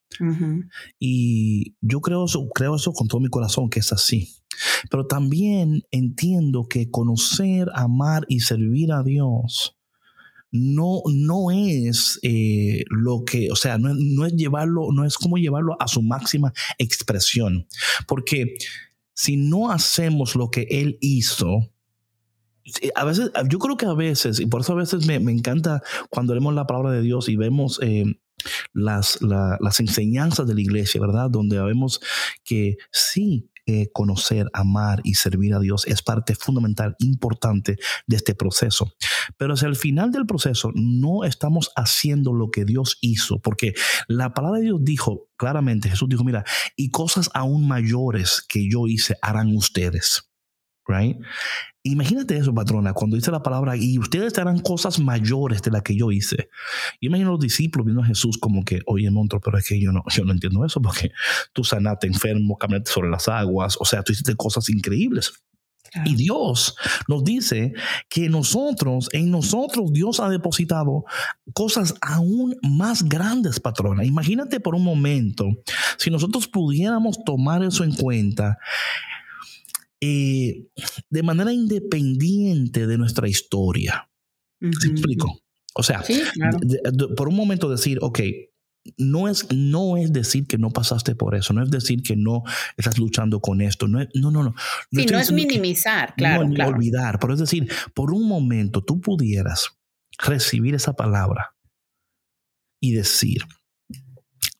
Y 0.98 1.74
yo 1.80 2.00
creo 2.00 2.24
eso, 2.24 2.48
creo 2.54 2.76
eso 2.76 2.92
con 2.92 3.08
todo 3.08 3.20
mi 3.20 3.28
corazón, 3.28 3.70
que 3.70 3.80
es 3.80 3.92
así. 3.92 4.28
Pero 4.90 5.06
también 5.06 5.82
entiendo 5.90 6.66
que 6.68 6.90
conocer, 6.90 7.68
amar 7.74 8.24
y 8.28 8.40
servir 8.40 8.92
a 8.92 9.02
Dios 9.02 9.78
no, 10.50 11.02
no 11.06 11.50
es 11.50 12.18
eh, 12.22 12.84
lo 12.88 13.24
que, 13.24 13.50
o 13.50 13.56
sea, 13.56 13.78
no, 13.78 13.94
no, 13.94 14.24
es 14.24 14.32
llevarlo, 14.34 14.92
no 14.92 15.04
es 15.04 15.16
como 15.16 15.36
llevarlo 15.36 15.76
a 15.80 15.88
su 15.88 16.02
máxima 16.02 16.52
expresión. 16.78 17.66
Porque 18.06 18.56
si 19.14 19.36
no 19.36 19.70
hacemos 19.70 20.36
lo 20.36 20.50
que 20.50 20.66
Él 20.70 20.98
hizo, 21.00 21.70
a 22.94 23.04
veces, 23.04 23.30
yo 23.48 23.58
creo 23.58 23.76
que 23.76 23.86
a 23.86 23.94
veces, 23.94 24.40
y 24.40 24.46
por 24.46 24.60
eso 24.60 24.72
a 24.72 24.76
veces 24.76 25.06
me, 25.06 25.20
me 25.20 25.32
encanta 25.32 25.82
cuando 26.10 26.34
leemos 26.34 26.54
la 26.54 26.66
palabra 26.66 26.92
de 26.92 27.02
Dios 27.02 27.28
y 27.28 27.36
vemos 27.36 27.78
eh, 27.82 28.04
las, 28.72 29.18
las 29.20 29.80
enseñanzas 29.80 30.46
de 30.46 30.54
la 30.54 30.60
iglesia, 30.60 31.00
¿verdad? 31.00 31.30
Donde 31.30 31.60
vemos 31.60 32.00
que 32.44 32.76
sí, 32.90 33.50
eh, 33.70 33.90
conocer, 33.92 34.48
amar 34.54 35.02
y 35.04 35.12
servir 35.12 35.52
a 35.52 35.60
Dios 35.60 35.86
es 35.86 36.00
parte 36.00 36.34
fundamental, 36.34 36.96
importante 37.00 37.76
de 38.06 38.16
este 38.16 38.34
proceso. 38.34 38.94
Pero 39.36 39.58
si 39.58 39.66
al 39.66 39.76
final 39.76 40.10
del 40.10 40.24
proceso 40.24 40.72
no 40.74 41.24
estamos 41.24 41.70
haciendo 41.76 42.32
lo 42.32 42.50
que 42.50 42.64
Dios 42.64 42.96
hizo, 43.02 43.40
porque 43.40 43.74
la 44.06 44.32
palabra 44.32 44.60
de 44.60 44.64
Dios 44.64 44.78
dijo 44.80 45.28
claramente, 45.36 45.90
Jesús 45.90 46.08
dijo, 46.08 46.24
mira, 46.24 46.46
y 46.76 46.88
cosas 46.88 47.28
aún 47.34 47.68
mayores 47.68 48.42
que 48.48 48.70
yo 48.70 48.86
hice 48.86 49.16
harán 49.20 49.54
ustedes. 49.54 50.30
Right? 50.86 51.18
Imagínate 51.88 52.36
eso, 52.36 52.54
patrona, 52.54 52.92
cuando 52.92 53.16
dice 53.16 53.30
la 53.30 53.42
palabra, 53.42 53.76
y 53.76 53.98
ustedes 53.98 54.38
harán 54.38 54.60
cosas 54.60 54.98
mayores 54.98 55.62
de 55.62 55.70
las 55.70 55.82
que 55.82 55.96
yo 55.96 56.10
hice. 56.10 56.48
Yo 57.00 57.08
imagino 57.08 57.30
a 57.30 57.32
los 57.32 57.40
discípulos 57.40 57.86
viendo 57.86 58.02
a 58.02 58.06
Jesús 58.06 58.38
como 58.38 58.64
que, 58.64 58.80
oye, 58.86 59.10
monstruo, 59.10 59.40
pero 59.40 59.58
es 59.58 59.66
que 59.66 59.80
yo 59.80 59.92
no, 59.92 60.02
yo 60.10 60.24
no 60.24 60.32
entiendo 60.32 60.64
eso 60.64 60.80
porque 60.80 61.10
tú 61.52 61.64
sanaste 61.64 62.06
enfermo, 62.06 62.56
caminaste 62.56 62.92
sobre 62.92 63.10
las 63.10 63.28
aguas, 63.28 63.76
o 63.80 63.84
sea, 63.84 64.02
tú 64.02 64.12
hiciste 64.12 64.34
cosas 64.36 64.68
increíbles. 64.70 65.32
Y 66.04 66.16
Dios 66.16 66.76
nos 67.08 67.24
dice 67.24 67.72
que 68.08 68.28
nosotros, 68.28 69.08
en 69.12 69.30
nosotros, 69.30 69.92
Dios 69.92 70.20
ha 70.20 70.28
depositado 70.28 71.04
cosas 71.54 71.94
aún 72.00 72.56
más 72.62 73.04
grandes, 73.08 73.58
patrona. 73.58 74.04
Imagínate 74.04 74.60
por 74.60 74.74
un 74.74 74.84
momento, 74.84 75.46
si 75.96 76.10
nosotros 76.10 76.46
pudiéramos 76.46 77.24
tomar 77.24 77.62
eso 77.62 77.84
en 77.84 77.94
cuenta, 77.94 78.58
eh, 80.00 80.68
de 81.10 81.22
manera 81.22 81.52
independiente 81.52 82.86
de 82.86 82.98
nuestra 82.98 83.28
historia. 83.28 84.10
¿Se 84.60 84.88
explico? 84.88 85.40
O 85.74 85.82
sea, 85.82 86.02
por 87.16 87.28
un 87.28 87.36
momento 87.36 87.70
decir, 87.70 87.98
ok, 88.02 88.20
no 88.96 89.28
es, 89.28 89.46
no 89.52 89.96
es 89.96 90.12
decir 90.12 90.46
que 90.46 90.58
no 90.58 90.70
pasaste 90.70 91.14
por 91.14 91.34
eso, 91.34 91.52
no 91.52 91.62
es 91.62 91.70
decir 91.70 92.02
que 92.02 92.16
no 92.16 92.42
estás 92.76 92.98
luchando 92.98 93.40
con 93.40 93.60
esto, 93.60 93.86
no, 93.86 94.00
no, 94.14 94.30
no. 94.30 94.42
no. 94.42 94.54
sí, 94.90 95.06
no 95.06 95.18
es 95.18 95.30
minimizar, 95.30 96.14
claro. 96.16 96.48
No, 96.48 96.66
olvidar, 96.66 97.18
pero 97.18 97.34
es 97.34 97.40
decir, 97.40 97.70
por 97.94 98.12
un 98.12 98.26
momento 98.26 98.82
tú 98.82 99.00
pudieras 99.00 99.78
recibir 100.18 100.74
esa 100.74 100.94
palabra 100.94 101.54
y 102.80 102.94
decir, 102.94 103.42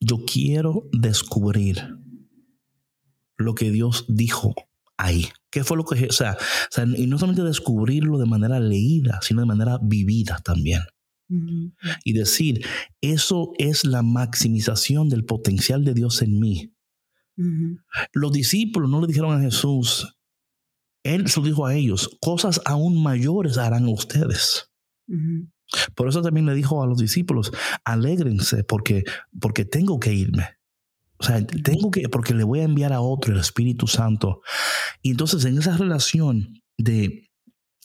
yo 0.01 0.25
quiero 0.25 0.89
descubrir 0.93 1.97
lo 3.37 3.55
que 3.55 3.71
Dios 3.71 4.05
dijo 4.09 4.55
ahí. 4.99 5.29
¿Qué 5.51 5.65
fue 5.65 5.79
lo 5.79 5.85
que, 5.85 6.07
o 6.07 6.13
sea, 6.13 6.37
y 6.97 7.07
no 7.07 7.19
solamente 7.19 7.43
descubrirlo 7.43 8.19
de 8.19 8.27
manera 8.27 8.61
leída, 8.61 9.21
sino 9.23 9.41
de 9.41 9.47
manera 9.47 9.79
vivida 9.83 10.41
también. 10.45 10.83
Y 12.05 12.15
decir, 12.15 12.65
eso 13.03 13.53
es 13.59 13.85
la 13.85 14.03
maximización 14.03 15.09
del 15.11 15.25
potencial 15.25 15.85
de 15.85 15.95
Dios 15.95 16.23
en 16.23 16.39
mí. 16.41 16.75
Los 18.13 18.33
discípulos 18.33 18.91
no 18.91 19.01
le 19.01 19.07
dijeron 19.07 19.39
a 19.39 19.41
Jesús, 19.41 20.17
Él 21.05 21.29
se 21.29 21.41
lo 21.41 21.47
dijo 21.47 21.67
a 21.67 21.75
ellos, 21.75 22.19
cosas 22.21 22.61
aún 22.65 23.03
mayores 23.03 23.59
harán 23.59 23.89
ustedes. 23.89 24.71
Por 25.95 26.09
eso 26.09 26.23
también 26.23 26.47
le 26.47 26.55
dijo 26.55 26.83
a 26.83 26.87
los 26.87 26.99
discípulos, 26.99 27.53
alégrense 27.85 28.65
porque, 28.65 29.05
porque 29.39 29.65
tengo 29.65 30.01
que 30.01 30.15
irme. 30.15 30.58
O 31.21 31.25
sea, 31.25 31.45
tengo 31.47 31.91
que, 31.91 32.09
porque 32.09 32.35
le 32.35 32.45
voy 32.45 32.61
a 32.61 32.65
enviar 32.65 32.93
a 32.93 33.01
otro 33.01 33.33
el 33.33 33.41
Espíritu 33.41 33.87
Santo. 33.87 34.41
Y 35.03 35.11
entonces 35.11 35.45
en 35.45 35.59
esa 35.59 35.77
relación 35.77 36.63
de 36.77 37.29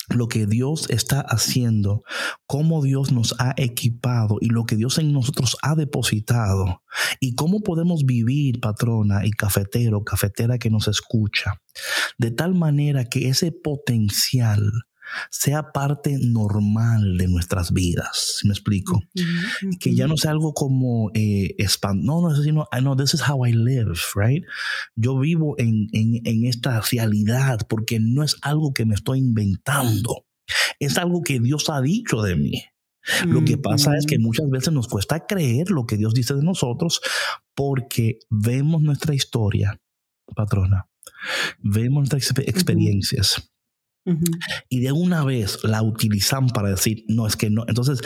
lo 0.10 0.28
que 0.28 0.46
Dios 0.46 0.90
está 0.90 1.22
haciendo, 1.22 2.04
cómo 2.46 2.84
Dios 2.84 3.12
nos 3.12 3.36
ha 3.40 3.54
equipado 3.58 4.38
y 4.42 4.48
lo 4.48 4.66
que 4.66 4.76
Dios 4.76 4.98
en 4.98 5.14
nosotros 5.14 5.58
ha 5.62 5.76
depositado 5.76 6.82
y 7.20 7.36
cómo 7.36 7.62
podemos 7.62 8.04
vivir, 8.06 8.60
patrona 8.60 9.26
y 9.26 9.32
cafetero, 9.32 10.04
cafetera 10.04 10.58
que 10.58 10.70
nos 10.70 10.88
escucha, 10.88 11.62
de 12.18 12.32
tal 12.32 12.54
manera 12.54 13.06
que 13.06 13.30
ese 13.30 13.52
potencial 13.52 14.62
sea 15.30 15.72
parte 15.72 16.18
normal 16.20 17.18
de 17.18 17.28
nuestras 17.28 17.72
vidas. 17.72 18.40
¿Me 18.44 18.52
explico? 18.52 19.02
Que 19.80 19.96
ya 19.96 20.08
no 20.08 20.18
sea 20.18 20.32
algo 20.32 20.54
como 20.54 21.12
eh, 21.14 21.56
no, 21.96 22.22
no, 22.22 22.36
sino, 22.36 22.68
I 22.72 22.80
know 22.80 22.96
this 22.96 23.14
is 23.14 23.22
how 23.28 23.46
I 23.46 23.54
live, 23.54 23.94
right? 24.16 24.44
Yo 24.96 25.18
vivo 25.20 25.56
en, 25.58 25.88
en 25.92 26.46
esta 26.46 26.82
realidad 26.82 27.60
porque 27.68 28.00
no 28.00 28.24
es 28.24 28.38
algo 28.42 28.74
que 28.74 28.86
me 28.86 28.96
estoy 28.96 29.20
inventando, 29.20 30.26
es 30.80 30.98
algo 30.98 31.22
que 31.22 31.40
Dios 31.40 31.70
ha 31.70 31.82
dicho 31.82 32.22
de 32.22 32.36
mí. 32.36 32.64
Lo 33.26 33.44
que 33.44 33.58
pasa 33.58 33.98
es 33.98 34.06
que 34.06 34.18
muchas 34.18 34.50
veces 34.50 34.72
nos 34.74 34.88
cuesta 34.88 35.26
creer 35.26 35.70
lo 35.70 35.86
que 35.86 35.98
Dios 35.98 36.14
dice 36.14 36.36
de 36.36 36.44
nosotros 36.44 37.02
porque 37.54 38.20
vemos 38.30 38.82
nuestra 38.82 39.14
historia, 39.14 39.82
patrona, 40.36 40.88
vemos 41.60 42.10
nuestras 42.10 42.32
experiencias 42.48 43.53
y 44.70 44.82
de 44.82 44.92
una 44.92 45.24
vez 45.24 45.64
la 45.64 45.82
utilizan 45.82 46.48
para 46.50 46.70
decir, 46.70 47.06
no, 47.08 47.26
es 47.26 47.36
que 47.36 47.50
no. 47.50 47.64
Entonces, 47.68 48.00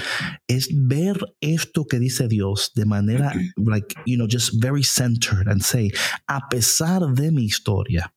es 0.48 0.70
ver 0.72 1.20
esto 1.42 1.86
que 1.86 2.00
dice 2.00 2.28
Dios 2.28 2.72
de 2.76 2.86
manera, 2.86 3.34
like, 3.56 3.96
you 4.06 4.16
know, 4.16 4.28
just 4.30 4.62
very 4.62 4.84
centered 4.84 5.48
and 5.48 5.62
say, 5.62 5.92
a 6.28 6.48
pesar 6.50 7.14
de 7.14 7.32
mi 7.32 7.46
historia, 7.46 8.14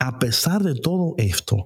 a 0.00 0.18
pesar 0.18 0.62
de 0.62 0.74
todo 0.74 1.14
esto, 1.18 1.64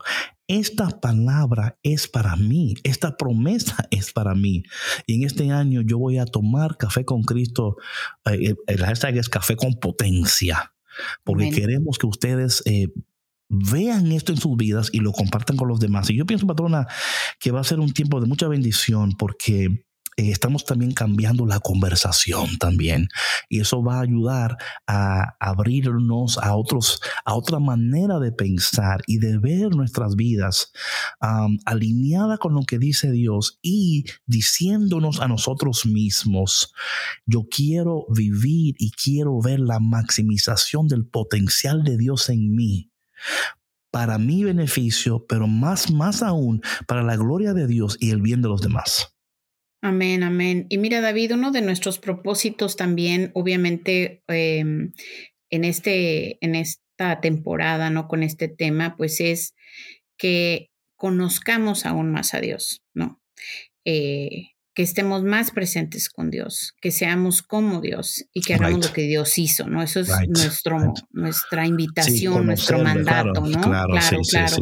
esta 0.48 1.00
palabra 1.00 1.78
es 1.82 2.08
para 2.08 2.36
mí, 2.36 2.74
esta 2.82 3.16
promesa 3.16 3.86
es 3.90 4.12
para 4.12 4.34
mí. 4.34 4.62
Y 5.06 5.16
en 5.16 5.24
este 5.24 5.50
año 5.50 5.80
yo 5.82 5.98
voy 5.98 6.18
a 6.18 6.26
tomar 6.26 6.76
café 6.76 7.04
con 7.04 7.22
Cristo, 7.22 7.76
eh, 8.30 8.54
el 8.66 8.84
hashtag 8.84 9.16
es 9.16 9.28
café 9.28 9.56
con 9.56 9.74
potencia, 9.74 10.74
porque 11.24 11.50
queremos 11.50 11.98
que 11.98 12.06
ustedes 12.06 12.62
eh, 12.66 12.88
vean 13.52 14.10
esto 14.12 14.32
en 14.32 14.38
sus 14.38 14.56
vidas 14.56 14.88
y 14.92 15.00
lo 15.00 15.12
compartan 15.12 15.56
con 15.56 15.68
los 15.68 15.78
demás. 15.78 16.08
Y 16.10 16.16
yo 16.16 16.26
pienso, 16.26 16.46
patrona, 16.46 16.86
que 17.38 17.50
va 17.50 17.60
a 17.60 17.64
ser 17.64 17.80
un 17.80 17.92
tiempo 17.92 18.20
de 18.20 18.26
mucha 18.26 18.48
bendición 18.48 19.12
porque 19.18 19.84
eh, 20.16 20.30
estamos 20.30 20.64
también 20.64 20.92
cambiando 20.92 21.46
la 21.46 21.60
conversación 21.60 22.58
también 22.58 23.08
y 23.48 23.60
eso 23.60 23.82
va 23.82 23.96
a 23.96 24.02
ayudar 24.02 24.58
a 24.86 25.36
abrirnos 25.40 26.36
a 26.36 26.54
otros 26.54 27.00
a 27.24 27.34
otra 27.34 27.58
manera 27.58 28.18
de 28.18 28.30
pensar 28.30 29.02
y 29.06 29.18
de 29.18 29.38
ver 29.38 29.74
nuestras 29.74 30.14
vidas 30.14 30.70
alineada 31.64 32.36
con 32.36 32.52
lo 32.54 32.62
que 32.62 32.78
dice 32.78 33.10
Dios 33.10 33.58
y 33.62 34.04
diciéndonos 34.26 35.20
a 35.20 35.28
nosotros 35.28 35.86
mismos 35.86 36.74
yo 37.24 37.44
quiero 37.50 38.04
vivir 38.14 38.74
y 38.78 38.90
quiero 38.90 39.40
ver 39.40 39.60
la 39.60 39.78
maximización 39.80 40.88
del 40.88 41.06
potencial 41.06 41.84
de 41.84 41.96
Dios 41.96 42.28
en 42.28 42.54
mí 42.54 42.91
para 43.90 44.18
mi 44.18 44.42
beneficio, 44.42 45.26
pero 45.28 45.46
más, 45.46 45.90
más 45.90 46.22
aún 46.22 46.62
para 46.86 47.02
la 47.02 47.16
gloria 47.16 47.52
de 47.52 47.66
Dios 47.66 47.96
y 48.00 48.10
el 48.10 48.22
bien 48.22 48.42
de 48.42 48.48
los 48.48 48.62
demás. 48.62 49.14
Amén, 49.82 50.22
amén. 50.22 50.66
Y 50.68 50.78
mira, 50.78 51.00
David, 51.00 51.34
uno 51.34 51.50
de 51.50 51.60
nuestros 51.60 51.98
propósitos 51.98 52.76
también, 52.76 53.32
obviamente, 53.34 54.22
em, 54.28 54.92
en, 55.50 55.64
este, 55.64 56.38
en 56.44 56.54
esta 56.54 57.20
temporada, 57.20 57.90
¿no? 57.90 58.06
Con 58.06 58.22
este 58.22 58.48
tema, 58.48 58.96
pues 58.96 59.20
es 59.20 59.54
que 60.16 60.70
conozcamos 60.96 61.84
aún 61.84 62.12
más 62.12 62.32
a 62.32 62.40
Dios, 62.40 62.82
¿no? 62.94 63.20
Eh, 63.84 64.51
que 64.74 64.82
estemos 64.82 65.22
más 65.22 65.50
presentes 65.50 66.08
con 66.08 66.30
Dios, 66.30 66.74
que 66.80 66.90
seamos 66.90 67.42
como 67.42 67.80
Dios 67.80 68.24
y 68.32 68.40
que 68.40 68.54
hagamos 68.54 68.86
lo 68.86 68.92
que 68.92 69.02
Dios 69.02 69.36
hizo, 69.38 69.68
¿no? 69.68 69.82
Eso 69.82 70.00
es 70.00 70.08
nuestro, 70.28 70.94
nuestra 71.10 71.66
invitación, 71.66 72.46
nuestro 72.46 72.82
mandato, 72.82 73.42
¿no? 73.42 73.60
Claro, 73.60 73.94
claro, 73.94 74.20
claro. 74.30 74.56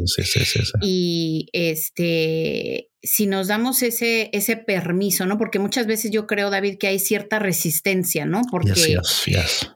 y 0.80 1.48
este, 1.52 2.90
si 3.02 3.26
nos 3.26 3.48
damos 3.48 3.82
ese, 3.82 4.30
ese 4.32 4.56
permiso, 4.56 5.26
¿no? 5.26 5.38
Porque 5.38 5.58
muchas 5.58 5.86
veces 5.86 6.10
yo 6.10 6.26
creo, 6.26 6.50
David, 6.50 6.78
que 6.78 6.88
hay 6.88 6.98
cierta 6.98 7.38
resistencia, 7.38 8.26
¿no? 8.26 8.42
Porque 8.50 8.72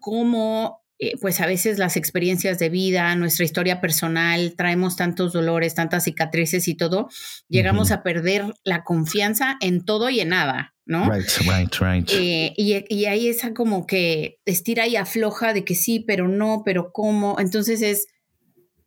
como 0.00 0.83
eh, 1.04 1.18
pues 1.20 1.40
a 1.40 1.46
veces 1.46 1.78
las 1.78 1.96
experiencias 1.96 2.58
de 2.58 2.68
vida, 2.68 3.14
nuestra 3.16 3.44
historia 3.44 3.80
personal, 3.80 4.54
traemos 4.56 4.96
tantos 4.96 5.32
dolores, 5.32 5.74
tantas 5.74 6.04
cicatrices 6.04 6.68
y 6.68 6.74
todo, 6.74 7.08
llegamos 7.48 7.90
a 7.90 8.02
perder 8.02 8.44
la 8.64 8.84
confianza 8.84 9.56
en 9.60 9.84
todo 9.84 10.10
y 10.10 10.20
en 10.20 10.30
nada, 10.30 10.74
¿no? 10.86 11.10
Right, 11.10 11.28
right, 11.46 11.74
right. 11.80 12.10
Eh, 12.12 12.54
y, 12.56 12.84
y 12.88 13.04
ahí 13.06 13.28
esa 13.28 13.54
como 13.54 13.86
que 13.86 14.38
estira 14.44 14.86
y 14.86 14.96
afloja 14.96 15.52
de 15.52 15.64
que 15.64 15.74
sí, 15.74 16.00
pero 16.00 16.28
no, 16.28 16.62
pero 16.64 16.90
cómo. 16.92 17.38
Entonces 17.38 17.82
es 17.82 18.06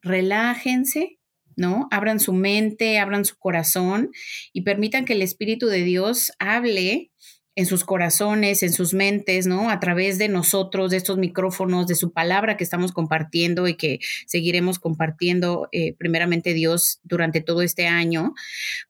relájense, 0.01 1.19
¿no? 1.55 1.87
Abran 1.91 2.19
su 2.19 2.33
mente, 2.33 2.99
abran 2.99 3.25
su 3.25 3.37
corazón 3.37 4.11
y 4.53 4.61
permitan 4.61 5.05
que 5.05 5.13
el 5.13 5.21
Espíritu 5.21 5.67
de 5.67 5.83
Dios 5.83 6.31
hable 6.39 7.11
en 7.57 7.65
sus 7.65 7.83
corazones, 7.83 8.61
en 8.61 8.71
sus 8.71 8.93
mentes, 8.93 9.47
¿no? 9.47 9.71
A 9.71 9.79
través 9.79 10.19
de 10.19 10.29
nosotros, 10.29 10.91
de 10.91 10.97
estos 10.97 11.17
micrófonos, 11.17 11.87
de 11.87 11.95
su 11.95 12.13
palabra 12.13 12.55
que 12.55 12.63
estamos 12.63 12.91
compartiendo 12.91 13.67
y 13.67 13.73
que 13.75 13.99
seguiremos 14.27 14.77
compartiendo 14.77 15.67
eh, 15.71 15.95
primeramente 15.97 16.53
Dios 16.53 16.99
durante 17.03 17.41
todo 17.41 17.63
este 17.63 17.87
año, 17.87 18.35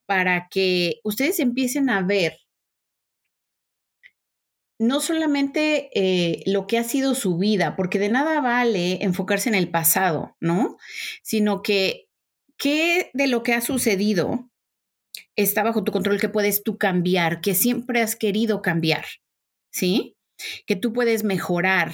para 0.06 0.50
que 0.50 1.00
ustedes 1.06 1.40
empiecen 1.40 1.90
a 1.90 2.02
ver 2.02 2.40
no 4.78 5.00
solamente 5.00 5.90
eh, 5.96 6.44
lo 6.46 6.68
que 6.68 6.78
ha 6.78 6.84
sido 6.84 7.16
su 7.16 7.38
vida, 7.38 7.78
porque 7.78 8.00
de 8.00 8.10
nada 8.10 8.42
vale 8.42 9.02
enfocarse 9.02 9.48
en 9.48 9.56
el 9.56 9.72
pasado, 9.72 10.36
¿no? 10.42 10.76
Sino 11.24 11.62
que 11.62 12.10
qué 12.58 13.12
de 13.14 13.28
lo 13.28 13.44
que 13.44 13.54
ha 13.54 13.62
sucedido 13.62 14.47
está 15.38 15.64
bajo 15.64 15.84
tu 15.84 15.92
control, 15.92 16.20
que 16.20 16.30
puedes 16.30 16.64
tú 16.64 16.78
cambiar, 16.78 17.40
que 17.40 17.56
siempre 17.56 18.02
has 18.02 18.16
querido 18.16 18.62
cambiar, 18.62 19.06
¿sí? 19.72 20.18
Que 20.66 20.76
tú 20.76 20.92
puedes 20.92 21.24
mejorar, 21.24 21.94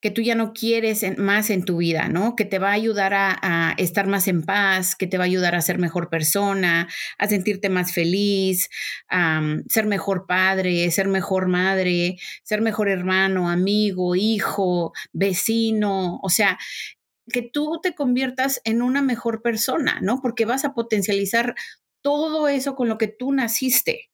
que 0.00 0.10
tú 0.12 0.22
ya 0.22 0.36
no 0.36 0.52
quieres 0.52 1.04
más 1.18 1.50
en 1.50 1.64
tu 1.64 1.78
vida, 1.78 2.08
¿no? 2.08 2.36
Que 2.36 2.44
te 2.44 2.60
va 2.60 2.68
a 2.70 2.74
ayudar 2.74 3.12
a, 3.14 3.74
estar 3.78 4.06
más 4.06 4.28
en 4.28 4.42
paz, 4.42 4.94
que 4.94 5.08
te 5.08 5.18
va 5.18 5.24
a 5.24 5.26
ayudar 5.26 5.56
a 5.56 5.60
ser 5.60 5.78
mejor 5.78 6.08
persona, 6.08 6.88
a 7.18 7.26
sentirte 7.26 7.68
más 7.68 7.92
feliz, 7.92 8.68
a 9.08 9.42
ser 9.68 9.86
mejor 9.86 10.26
padre, 10.26 10.88
ser 10.92 11.08
mejor 11.08 11.48
madre, 11.48 12.16
ser 12.44 12.60
mejor 12.60 12.88
hermano, 12.88 13.50
amigo, 13.50 14.14
hijo, 14.14 14.92
vecino, 15.12 16.20
o 16.22 16.28
sea, 16.28 16.58
que 17.28 17.42
tú 17.42 17.80
te 17.82 17.94
conviertas 17.94 18.60
en 18.64 18.82
una 18.82 19.02
mejor 19.02 19.42
persona, 19.42 19.98
¿no? 20.00 20.20
Porque 20.22 20.44
vas 20.44 20.64
a 20.64 20.74
potencializar 20.74 21.56
todo 22.02 22.48
eso 22.48 22.74
con 22.74 22.88
lo 22.88 22.98
que 22.98 23.08
tú 23.08 23.32
naciste. 23.32 24.10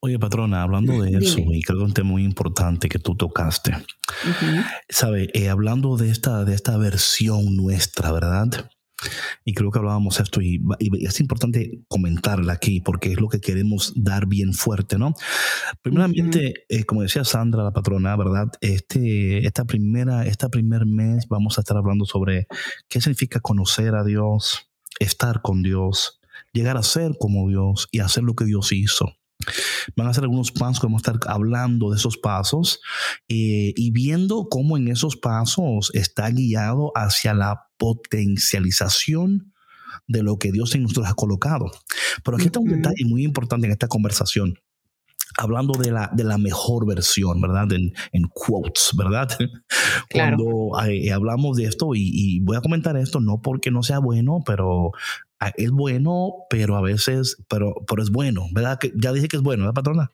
Oye, 0.00 0.18
patrona, 0.18 0.62
hablando 0.62 1.02
de 1.02 1.18
eso, 1.18 1.38
y 1.38 1.62
creo 1.62 1.78
que 1.78 1.84
es 1.84 1.88
un 1.88 1.94
tema 1.94 2.10
muy 2.10 2.24
importante 2.24 2.88
que 2.88 2.98
tú 2.98 3.14
tocaste. 3.14 3.76
Sabe, 4.88 5.28
eh, 5.34 5.50
hablando 5.50 5.96
de 5.96 6.10
esta, 6.10 6.44
de 6.44 6.54
esta 6.54 6.76
versión 6.78 7.56
nuestra, 7.56 8.10
¿verdad? 8.10 8.70
Y 9.44 9.54
creo 9.54 9.70
que 9.70 9.78
hablábamos 9.78 10.20
esto 10.20 10.40
y, 10.42 10.60
es 11.00 11.20
importante 11.20 11.82
comentarla 11.88 12.52
aquí 12.52 12.80
porque 12.80 13.12
es 13.12 13.20
lo 13.20 13.28
que 13.28 13.40
queremos 13.40 13.92
dar 13.96 14.26
bien 14.26 14.52
fuerte, 14.52 14.98
¿no? 14.98 15.14
Primeramente, 15.82 16.66
eh, 16.68 16.84
como 16.84 17.02
decía 17.02 17.24
Sandra, 17.24 17.64
la 17.64 17.72
patrona, 17.72 18.16
¿verdad? 18.16 18.48
Este, 18.60 19.46
esta 19.46 19.64
primera, 19.64 20.26
esta 20.26 20.48
primer 20.48 20.86
mes 20.86 21.26
vamos 21.28 21.58
a 21.58 21.62
estar 21.62 21.76
hablando 21.76 22.04
sobre 22.04 22.46
qué 22.88 23.00
significa 23.00 23.40
conocer 23.40 23.94
a 23.94 24.04
Dios, 24.04 24.69
estar 24.98 25.42
con 25.42 25.62
Dios, 25.62 26.20
llegar 26.52 26.76
a 26.76 26.82
ser 26.82 27.12
como 27.18 27.48
Dios 27.48 27.88
y 27.90 28.00
hacer 28.00 28.24
lo 28.24 28.34
que 28.34 28.44
Dios 28.44 28.72
hizo. 28.72 29.12
Van 29.96 30.06
a 30.06 30.14
ser 30.14 30.24
algunos 30.24 30.52
pasos 30.52 30.80
que 30.80 30.86
vamos 30.86 31.02
a 31.06 31.12
estar 31.12 31.32
hablando 31.32 31.90
de 31.90 31.96
esos 31.96 32.18
pasos 32.18 32.80
eh, 33.28 33.72
y 33.74 33.90
viendo 33.90 34.48
cómo 34.50 34.76
en 34.76 34.88
esos 34.88 35.16
pasos 35.16 35.90
está 35.94 36.28
guiado 36.30 36.92
hacia 36.94 37.32
la 37.32 37.68
potencialización 37.78 39.54
de 40.06 40.22
lo 40.22 40.38
que 40.38 40.52
Dios 40.52 40.74
en 40.74 40.82
nosotros 40.82 41.08
ha 41.08 41.14
colocado. 41.14 41.70
Pero 42.22 42.36
aquí 42.36 42.46
está 42.46 42.60
un 42.60 42.68
detalle 42.68 43.04
muy 43.06 43.24
importante 43.24 43.66
en 43.66 43.72
esta 43.72 43.88
conversación 43.88 44.58
hablando 45.38 45.78
de 45.78 45.90
la, 45.90 46.10
de 46.12 46.24
la 46.24 46.38
mejor 46.38 46.86
versión, 46.86 47.40
¿verdad? 47.40 47.72
En, 47.72 47.92
en 48.12 48.22
quotes, 48.32 48.90
¿verdad? 48.96 49.28
Cuando 50.12 50.72
eh, 50.86 51.12
hablamos 51.12 51.56
de 51.56 51.64
esto, 51.64 51.94
y, 51.94 52.10
y, 52.12 52.40
voy 52.40 52.56
a 52.56 52.60
comentar 52.60 52.96
esto, 52.96 53.20
no 53.20 53.40
porque 53.42 53.70
no 53.70 53.82
sea 53.82 53.98
bueno, 53.98 54.42
pero 54.44 54.92
Ah, 55.42 55.54
es 55.56 55.70
bueno, 55.70 56.34
pero 56.50 56.76
a 56.76 56.82
veces, 56.82 57.38
pero, 57.48 57.74
pero 57.88 58.02
es 58.02 58.10
bueno, 58.10 58.46
¿verdad? 58.52 58.78
Que 58.78 58.92
ya 58.94 59.10
dije 59.10 59.26
que 59.26 59.38
es 59.38 59.42
bueno, 59.42 59.62
¿verdad, 59.62 59.74
patrona? 59.74 60.12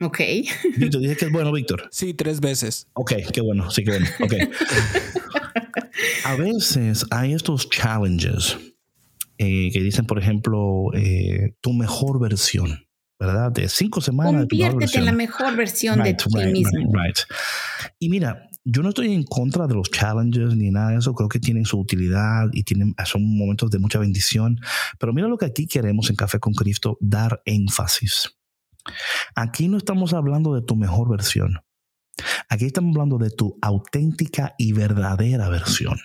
Ok. 0.00 0.20
Víctor, 0.76 1.00
dije 1.00 1.16
que 1.16 1.24
es 1.24 1.32
bueno, 1.32 1.50
Víctor. 1.50 1.88
Sí, 1.90 2.14
tres 2.14 2.40
veces. 2.40 2.86
Ok, 2.92 3.12
qué 3.32 3.40
bueno, 3.40 3.68
sí, 3.72 3.82
qué 3.82 3.90
bueno. 3.90 4.06
Ok. 4.20 4.34
a 6.24 6.36
veces 6.36 7.06
hay 7.10 7.32
estos 7.32 7.68
challenges 7.68 8.56
eh, 9.38 9.70
que 9.72 9.80
dicen, 9.80 10.06
por 10.06 10.20
ejemplo, 10.20 10.92
eh, 10.94 11.56
tu 11.60 11.72
mejor 11.72 12.20
versión. 12.20 12.85
¿Verdad? 13.18 13.52
De 13.52 13.68
cinco 13.68 14.00
semanas. 14.00 14.46
Conviértete 14.48 14.98
en 14.98 15.04
la 15.04 15.12
mejor 15.12 15.56
versión 15.56 16.02
de 16.02 16.14
ti 16.14 16.24
mismo. 16.52 16.92
Y 17.98 18.08
mira, 18.08 18.48
yo 18.68 18.82
no 18.82 18.88
estoy 18.88 19.14
en 19.14 19.22
contra 19.22 19.68
de 19.68 19.74
los 19.74 19.90
challenges 19.90 20.56
ni 20.56 20.70
nada 20.70 20.90
de 20.90 20.98
eso, 20.98 21.14
creo 21.14 21.28
que 21.28 21.38
tienen 21.38 21.64
su 21.64 21.78
utilidad 21.78 22.48
y 22.52 22.64
tienen, 22.64 22.94
son 23.04 23.22
momentos 23.38 23.70
de 23.70 23.78
mucha 23.78 24.00
bendición, 24.00 24.58
pero 24.98 25.12
mira 25.12 25.28
lo 25.28 25.38
que 25.38 25.46
aquí 25.46 25.68
queremos 25.68 26.10
en 26.10 26.16
Café 26.16 26.40
con 26.40 26.52
Cristo, 26.52 26.98
dar 27.00 27.42
énfasis. 27.44 28.36
Aquí 29.36 29.68
no 29.68 29.76
estamos 29.76 30.14
hablando 30.14 30.52
de 30.52 30.62
tu 30.62 30.74
mejor 30.74 31.08
versión, 31.08 31.60
aquí 32.48 32.64
estamos 32.64 32.96
hablando 32.96 33.18
de 33.18 33.30
tu 33.30 33.56
auténtica 33.62 34.54
y 34.58 34.72
verdadera 34.72 35.48
versión. 35.48 35.98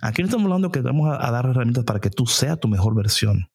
Aquí 0.00 0.22
no 0.22 0.26
estamos 0.26 0.44
hablando 0.44 0.70
que 0.70 0.80
vamos 0.80 1.14
a, 1.20 1.30
dar 1.30 1.46
herramientas 1.46 1.84
para 1.84 2.00
que 2.00 2.10
tú 2.10 2.26
seas 2.26 2.58
tu 2.60 2.68
mejor 2.68 2.94
versión, 2.94 3.50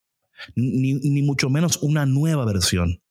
ni, 0.55 0.93
ni 0.93 1.21
mucho 1.21 1.49
menos 1.49 1.79
una 1.81 2.05
nueva 2.05 2.45
versión. 2.45 3.03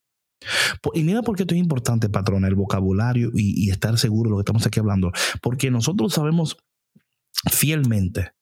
Y 0.94 1.02
mira 1.02 1.22
por 1.22 1.36
qué 1.36 1.44
esto 1.44 1.54
es 1.54 1.60
importante, 1.60 2.08
patrona, 2.08 2.48
el 2.48 2.54
vocabulario 2.54 3.30
y, 3.34 3.70
estar 3.70 3.98
seguro 3.98 4.28
de 4.28 4.30
lo 4.32 4.36
que 4.38 4.42
estamos 4.42 4.66
aquí 4.66 4.80
hablando. 4.80 5.12
Porque 5.40 5.70
nosotros 5.70 6.12
sabemos 6.12 6.56
fielmente 7.50 8.32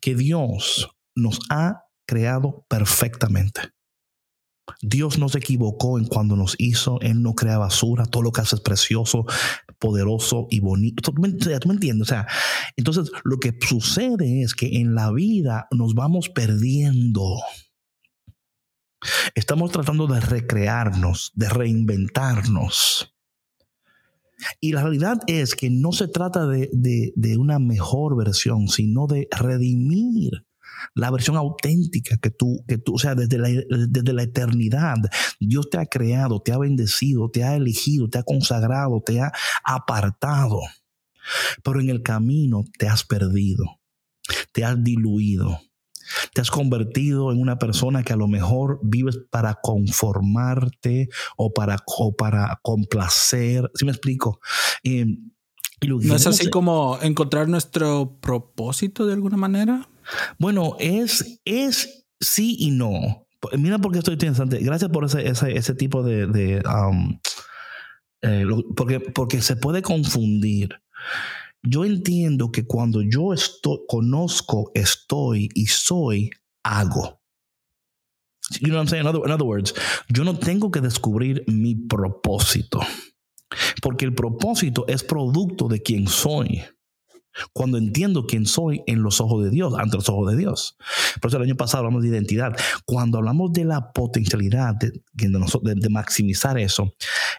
que 0.00 0.14
Dios 0.14 0.90
nos 1.14 1.40
ha 1.50 1.84
creado 2.06 2.66
perfectamente. 2.68 3.60
Dios 4.80 5.18
no 5.18 5.28
se 5.28 5.38
equivocó 5.38 5.98
en 5.98 6.06
cuando 6.06 6.36
nos 6.36 6.54
hizo, 6.58 6.98
Él 7.02 7.22
no 7.22 7.34
crea 7.34 7.58
basura, 7.58 8.06
todo 8.06 8.22
lo 8.22 8.32
que 8.32 8.40
hace 8.40 8.56
es 8.56 8.62
precioso, 8.62 9.26
poderoso 9.78 10.46
y 10.50 10.60
bonito. 10.60 11.12
¿Tú 11.12 11.20
me, 11.20 11.32
¿tú 11.32 11.68
me 11.68 11.74
entiendes? 11.74 12.08
O 12.08 12.08
sea, 12.08 12.26
entonces 12.76 13.10
lo 13.24 13.38
que 13.38 13.56
sucede 13.60 14.42
es 14.42 14.54
que 14.54 14.78
en 14.78 14.94
la 14.94 15.12
vida 15.12 15.68
nos 15.70 15.94
vamos 15.94 16.30
perdiendo. 16.30 17.36
Estamos 19.34 19.70
tratando 19.72 20.06
de 20.06 20.20
recrearnos, 20.20 21.32
de 21.34 21.48
reinventarnos. 21.48 23.14
Y 24.60 24.72
la 24.72 24.82
realidad 24.82 25.18
es 25.26 25.54
que 25.54 25.70
no 25.70 25.92
se 25.92 26.08
trata 26.08 26.46
de, 26.46 27.36
una 27.38 27.58
mejor 27.58 28.16
versión, 28.16 28.68
sino 28.68 29.06
de 29.06 29.28
redimir 29.30 30.46
la 30.94 31.10
versión 31.10 31.36
auténtica 31.36 32.18
que 32.18 32.30
tú, 32.30 32.64
que 32.66 32.78
tú, 32.78 32.94
o 32.94 32.98
sea, 32.98 33.14
desde 33.14 33.38
la, 33.38 33.48
desde 33.88 34.12
la 34.12 34.22
eternidad, 34.22 34.96
Dios 35.40 35.70
te 35.70 35.78
ha 35.78 35.86
creado, 35.86 36.42
te 36.42 36.52
ha 36.52 36.58
bendecido, 36.58 37.30
te 37.30 37.44
ha 37.44 37.54
elegido, 37.56 38.08
te 38.08 38.18
ha 38.18 38.22
consagrado, 38.22 39.00
te 39.04 39.20
ha 39.20 39.32
apartado. 39.64 40.60
Pero 41.62 41.80
en 41.80 41.88
el 41.88 42.02
camino 42.02 42.64
te 42.78 42.88
has 42.88 43.04
perdido, 43.04 43.80
te 44.52 44.64
has 44.64 44.82
diluido, 44.82 45.60
te 46.32 46.40
has 46.40 46.50
convertido 46.50 47.32
en 47.32 47.40
una 47.40 47.58
persona 47.58 48.02
que 48.02 48.12
a 48.12 48.16
lo 48.16 48.28
mejor 48.28 48.80
vives 48.82 49.18
para 49.30 49.54
conformarte 49.62 51.08
o 51.36 51.52
para, 51.52 51.78
para 52.16 52.60
complacer. 52.62 53.70
¿Sí 53.74 53.84
me 53.84 53.92
explico? 53.92 54.40
Em, 54.82 55.30
¿No 55.86 56.16
es 56.16 56.26
así 56.26 56.48
como 56.48 56.98
encontrar 57.02 57.48
nuestro 57.48 58.18
propósito 58.20 59.06
de 59.06 59.12
alguna 59.12 59.36
manera? 59.36 59.88
Bueno, 60.38 60.76
es, 60.78 61.40
es 61.44 62.06
sí 62.20 62.56
y 62.58 62.70
no. 62.70 63.26
Mira 63.58 63.78
por 63.78 63.92
qué 63.92 63.98
estoy 63.98 64.14
interesante. 64.14 64.58
Gracias 64.58 64.90
por 64.90 65.04
ese, 65.04 65.28
ese, 65.28 65.74
tipo 65.74 66.02
de... 66.02 66.62
Um, 66.64 67.18
eh, 68.22 68.46
porque, 68.74 69.00
porque 69.00 69.42
se 69.42 69.56
puede 69.56 69.82
confundir 69.82 70.80
yo 71.64 71.84
entiendo 71.84 72.52
que 72.52 72.66
cuando 72.66 73.00
yo 73.02 73.30
conozco, 73.88 74.70
estoy 74.74 75.48
y 75.54 75.66
soy, 75.66 76.30
hago. 76.62 77.20
You 78.60 78.68
know 78.68 78.76
what 78.76 78.82
I'm 78.82 78.88
saying? 78.88 79.06
In 79.06 79.32
other, 79.32 79.46
words, 79.46 79.74
yo 80.10 80.22
no 80.22 80.38
tengo 80.38 80.70
que 80.70 80.82
descubrir 80.82 81.44
mi 81.46 81.74
propósito, 81.74 82.80
porque 83.80 84.04
el 84.04 84.14
propósito 84.14 84.84
es 84.86 85.02
producto 85.02 85.66
de 85.66 85.82
quien 85.82 86.06
soy. 86.06 86.62
Cuando 87.52 87.78
entiendo 87.78 88.26
quién 88.26 88.46
soy 88.46 88.82
en 88.86 89.02
los 89.02 89.20
ojos 89.20 89.42
de 89.42 89.50
Dios, 89.50 89.74
ante 89.76 89.96
los 89.96 90.08
ojos 90.08 90.30
de 90.30 90.36
Dios. 90.36 90.76
Por 91.20 91.30
eso 91.30 91.38
el 91.38 91.44
año 91.44 91.56
pasado 91.56 91.78
hablamos 91.78 92.02
de 92.02 92.10
identidad. 92.10 92.54
Cuando 92.84 93.18
hablamos 93.18 93.52
de 93.52 93.64
la 93.64 93.90
potencialidad, 93.92 94.74
de 94.76 95.88
maximizar 95.88 96.58
eso, 96.58 96.94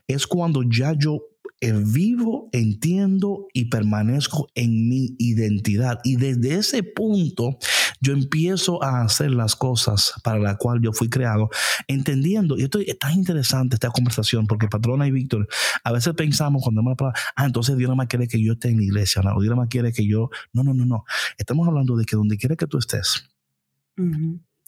es 0.06 0.28
cuando 0.28 0.64
ya 0.64 0.94
yo 0.98 1.22
vivo, 1.62 2.50
entiendo 2.52 3.48
y 3.54 3.66
permanezco 3.66 4.48
en 4.56 4.88
mi 4.88 5.16
identidad. 5.18 6.00
Y 6.04 6.18
desde 6.18 6.56
ese 6.56 6.84
punto 6.84 7.58
yo 8.02 8.14
empiezo 8.14 8.84
a 8.84 9.02
hacer 9.02 9.32
las 9.32 9.56
cosas 9.56 10.14
para 10.24 10.40
las 10.40 10.58
cuales 10.58 10.84
yo 10.84 10.94
fui 10.94 11.10
creado, 11.10 11.50
entendiendo, 11.88 12.58
y 12.58 12.64
esto 12.64 12.80
es 12.80 12.98
tan 13.00 13.14
interesante 13.14 13.76
esta 13.76 13.90
conversación, 13.90 14.48
porque 14.48 14.68
patrona 14.68 15.08
y 15.08 15.12
Víctor, 15.12 15.48
a 15.84 15.92
veces 15.92 16.14
pensamos 16.14 16.62
cuando 16.64 16.82
hemos 16.82 16.96
palabra, 16.96 17.20
ah, 17.36 17.46
entonces 17.46 17.78
Dios 17.78 17.90
no 17.90 17.96
más 17.96 18.08
quiere 18.08 18.28
que 18.28 18.42
yo 18.44 18.54
esté 18.54 18.70
en 18.70 18.78
la 18.78 18.84
iglesia, 18.84 19.22
no, 19.24 19.40
Dios 19.40 19.50
no 19.50 19.56
más 19.56 19.70
quiere 19.70 19.92
que 19.92 20.06
yo, 20.08 20.30
no, 20.54 20.64
no, 20.64 20.74
no, 20.74 20.86
no, 20.86 21.04
estamos 21.38 21.68
hablando 21.68 21.96
de 21.96 22.06
que 22.06 22.16
donde 22.16 22.38
quiera 22.38 22.56
que 22.56 22.68
tú 22.68 22.78
estés, 22.78 23.30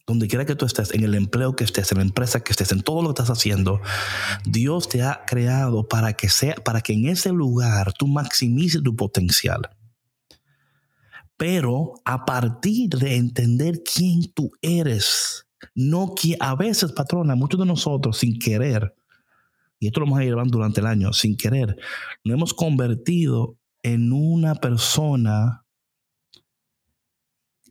donde 0.08 0.30
quiera 0.30 0.46
que 0.46 0.56
tú 0.56 0.66
estés, 0.66 0.94
en 0.94 1.04
el 1.04 1.16
empleo 1.16 1.54
que 1.54 1.66
estés, 1.66 1.92
en 1.92 1.98
la 1.98 2.06
empresa 2.06 2.40
que 2.40 2.54
estés, 2.54 2.72
en 2.72 2.82
todo 2.82 3.02
lo 3.02 3.10
que 3.14 3.22
estás 3.22 3.38
haciendo, 3.38 3.82
Dios 4.46 4.88
te 4.88 5.04
ha 5.04 5.26
creado 5.28 5.88
para 5.88 6.14
que 6.14 6.30
sea, 6.30 6.56
para 6.56 6.80
que 6.80 6.94
en 6.94 7.10
ese 7.10 7.34
lugar 7.34 7.92
tú 7.92 8.08
maximices 8.08 8.82
tu 8.82 8.96
potencial. 8.96 9.70
Pero 11.36 11.96
a 12.06 12.24
partir 12.24 12.90
de 12.92 13.18
entender 13.18 13.84
quién 13.84 14.32
tú 14.34 14.50
eres, 14.62 15.46
no 15.76 16.16
que 16.16 16.38
a 16.40 16.56
veces, 16.56 16.94
patrona, 16.94 17.36
muchos 17.36 17.60
de 17.60 17.66
nosotros 17.66 18.18
sin 18.18 18.40
querer, 18.40 18.96
y 19.78 19.88
esto 19.88 20.00
lo 20.00 20.06
vamos 20.06 20.22
a 20.22 20.24
llevar 20.24 20.48
durante 20.48 20.80
el 20.80 20.88
año, 20.88 21.12
sin 21.12 21.36
querer, 21.36 21.76
nos 22.24 22.34
hemos 22.34 22.54
convertido 22.54 23.58
en 23.84 24.14
una 24.14 24.56
persona 24.56 25.67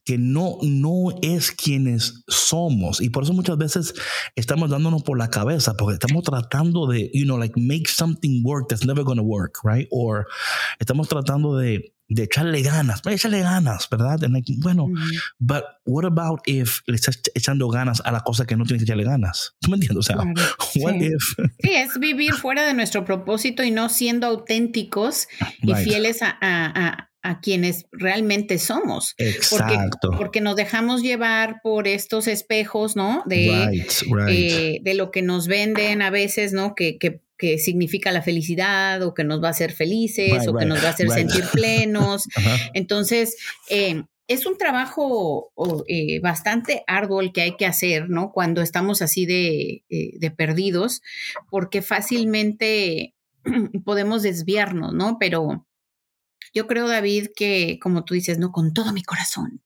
que 0.06 0.18
no, 0.18 0.58
no 0.62 1.08
es 1.20 1.50
quienes 1.50 2.22
somos. 2.28 3.00
Y 3.00 3.10
por 3.10 3.24
eso 3.24 3.32
muchas 3.32 3.58
veces 3.58 3.94
estamos 4.36 4.70
dándonos 4.70 5.02
por 5.02 5.18
la 5.18 5.30
cabeza, 5.30 5.74
porque 5.76 5.94
estamos 5.94 6.22
tratando 6.22 6.86
de, 6.86 7.10
you 7.12 7.24
know, 7.24 7.36
like 7.36 7.60
make 7.60 7.88
something 7.88 8.40
work 8.44 8.68
that's 8.68 8.86
never 8.86 9.02
going 9.02 9.18
to 9.18 9.24
work, 9.24 9.58
right? 9.64 9.88
Or 9.90 10.28
estamos 10.78 11.08
tratando 11.08 11.56
de, 11.56 11.92
de 12.08 12.22
echarle 12.22 12.62
ganas, 12.62 13.02
echarle 13.04 13.40
ganas, 13.40 13.88
¿verdad? 13.90 14.20
bueno, 14.58 14.86
but 15.40 15.64
what 15.86 16.04
about 16.04 16.38
if 16.46 16.82
le 16.86 16.94
estás 16.94 17.20
echando 17.34 17.68
ganas 17.68 18.00
a 18.04 18.12
la 18.12 18.20
cosa 18.20 18.46
que 18.46 18.56
no 18.56 18.64
tienes 18.64 18.82
que 18.82 18.84
echarle 18.84 19.02
ganas? 19.02 19.56
¿Tú 19.60 19.72
me 19.72 19.76
entiendes? 19.76 19.98
O 19.98 20.02
sea, 20.02 20.18
what 20.76 20.94
sí. 21.00 21.06
if... 21.06 21.34
Sí, 21.58 21.74
es 21.74 21.98
vivir 21.98 22.34
fuera 22.34 22.64
de 22.64 22.74
nuestro 22.74 23.04
propósito 23.04 23.64
y 23.64 23.72
no 23.72 23.88
siendo 23.88 24.28
auténticos 24.28 25.26
y 25.62 25.74
fieles 25.74 26.22
a, 26.22 26.38
a 26.40 27.10
a 27.15 27.15
quienes 27.40 27.86
realmente 27.92 28.58
somos. 28.58 29.14
Exacto. 29.18 30.10
Porque, 30.16 30.40
nos 30.40 30.56
dejamos 30.56 31.02
llevar 31.02 31.60
por 31.62 31.88
estos 31.88 32.26
espejos, 32.28 32.96
¿no? 32.96 33.22
De, 33.26 33.84
eh, 34.28 34.78
de 34.82 34.94
lo 34.94 35.10
que 35.10 35.22
nos 35.22 35.46
venden 35.46 36.02
a 36.02 36.10
veces, 36.10 36.52
¿no? 36.52 36.74
Que, 36.74 36.98
que, 36.98 37.20
que, 37.36 37.58
significa 37.58 38.12
la 38.12 38.22
felicidad 38.22 39.02
o 39.02 39.14
que 39.14 39.24
nos 39.24 39.42
va 39.42 39.48
a 39.48 39.50
hacer 39.50 39.72
felices 39.72 40.46
o 40.46 40.54
que 40.54 40.66
nos 40.66 40.82
va 40.82 40.88
a 40.88 40.90
hacer 40.90 41.10
sentir 41.10 41.44
plenos. 41.52 42.24
Entonces, 42.74 43.36
eh, 43.70 44.02
es 44.28 44.46
un 44.46 44.58
trabajo 44.58 45.52
eh, 45.88 46.20
bastante 46.20 46.82
arduo 46.86 47.20
el 47.20 47.32
que 47.32 47.42
hay 47.42 47.56
que 47.56 47.66
hacer, 47.66 48.10
¿no? 48.10 48.32
Cuando 48.32 48.60
estamos 48.62 49.02
así 49.02 49.24
de, 49.26 49.84
de 49.88 50.30
perdidos, 50.30 51.00
porque 51.50 51.80
fácilmente 51.82 53.14
podemos 53.84 54.22
desviarnos, 54.22 54.94
¿no? 54.94 55.16
Pero 55.18 55.66
yo 56.56 56.66
creo, 56.66 56.88
David, 56.88 57.28
que 57.36 57.78
como 57.82 58.06
tú 58.06 58.14
dices, 58.14 58.38
no, 58.38 58.50
con 58.50 58.72
todo 58.72 58.94
mi 58.94 59.02
corazón, 59.02 59.60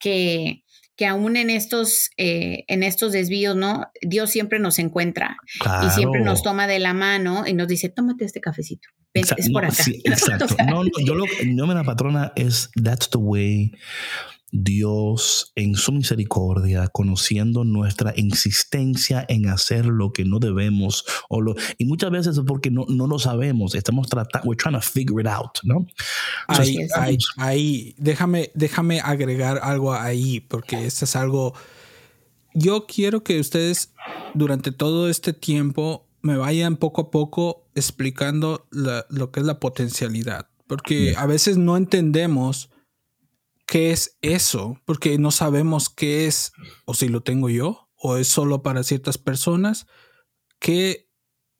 que, 0.00 0.64
que 0.96 1.06
aún 1.06 1.36
en 1.36 1.50
estos, 1.50 2.10
eh, 2.16 2.64
en 2.66 2.82
estos 2.82 3.12
desvíos, 3.12 3.54
¿no? 3.54 3.86
Dios 4.02 4.30
siempre 4.30 4.58
nos 4.58 4.80
encuentra 4.80 5.36
y 5.84 5.90
siempre 5.90 6.20
nos 6.22 6.42
toma 6.42 6.66
de 6.66 6.80
la 6.80 6.94
mano 6.94 7.44
y 7.46 7.52
nos 7.52 7.68
dice, 7.68 7.90
tómate 7.90 8.24
este 8.24 8.40
cafecito. 8.40 8.88
es 9.14 9.50
por 9.52 9.66
acá. 9.66 9.84
exacto. 10.04 10.46
no, 10.66 10.82
no, 10.82 10.90
yo 11.04 11.14
lo, 11.14 11.26
yo 11.26 11.66
me 11.68 11.74
la 11.74 11.84
patrona 11.84 12.32
es, 12.34 12.70
that's 12.74 13.08
the 13.08 13.18
way 13.18 13.70
Dios 14.52 15.52
en 15.56 15.74
su 15.74 15.92
misericordia, 15.92 16.88
conociendo 16.88 17.64
nuestra 17.64 18.12
insistencia 18.16 19.24
en 19.28 19.48
hacer 19.48 19.86
lo 19.86 20.12
que 20.12 20.24
no 20.24 20.38
debemos, 20.38 21.04
o 21.28 21.40
lo, 21.40 21.54
y 21.78 21.84
muchas 21.84 22.10
veces 22.10 22.38
es 22.38 22.44
porque 22.46 22.70
no, 22.70 22.86
no 22.88 23.06
lo 23.06 23.18
sabemos, 23.18 23.74
estamos 23.74 24.08
tratando, 24.08 24.48
we're 24.48 24.56
trying 24.56 24.74
to 24.74 24.80
figure 24.80 25.20
it 25.20 25.26
out, 25.26 25.58
¿no? 25.64 25.86
Ahí, 26.46 26.76
ahí, 26.96 27.18
ahí, 27.36 27.94
déjame, 27.98 28.50
déjame 28.54 29.00
agregar 29.00 29.58
algo 29.62 29.92
ahí, 29.92 30.40
porque 30.40 30.86
esto 30.86 31.04
es 31.04 31.16
algo, 31.16 31.54
yo 32.54 32.86
quiero 32.86 33.24
que 33.24 33.40
ustedes 33.40 33.92
durante 34.34 34.70
todo 34.70 35.08
este 35.08 35.32
tiempo 35.32 36.06
me 36.22 36.36
vayan 36.36 36.76
poco 36.76 37.02
a 37.02 37.10
poco 37.10 37.68
explicando 37.74 38.66
lo 38.70 39.30
que 39.30 39.40
es 39.40 39.46
la 39.46 39.58
potencialidad, 39.58 40.48
porque 40.66 41.14
a 41.16 41.26
veces 41.26 41.56
no 41.56 41.76
entendemos 41.76 42.70
qué 43.66 43.90
es 43.90 44.16
eso, 44.22 44.80
porque 44.84 45.18
no 45.18 45.30
sabemos 45.30 45.88
qué 45.88 46.26
es, 46.26 46.52
o 46.84 46.94
si 46.94 47.08
lo 47.08 47.22
tengo 47.22 47.50
yo, 47.50 47.88
o 47.96 48.16
es 48.16 48.28
solo 48.28 48.62
para 48.62 48.84
ciertas 48.84 49.18
personas, 49.18 49.86
que, 50.58 51.08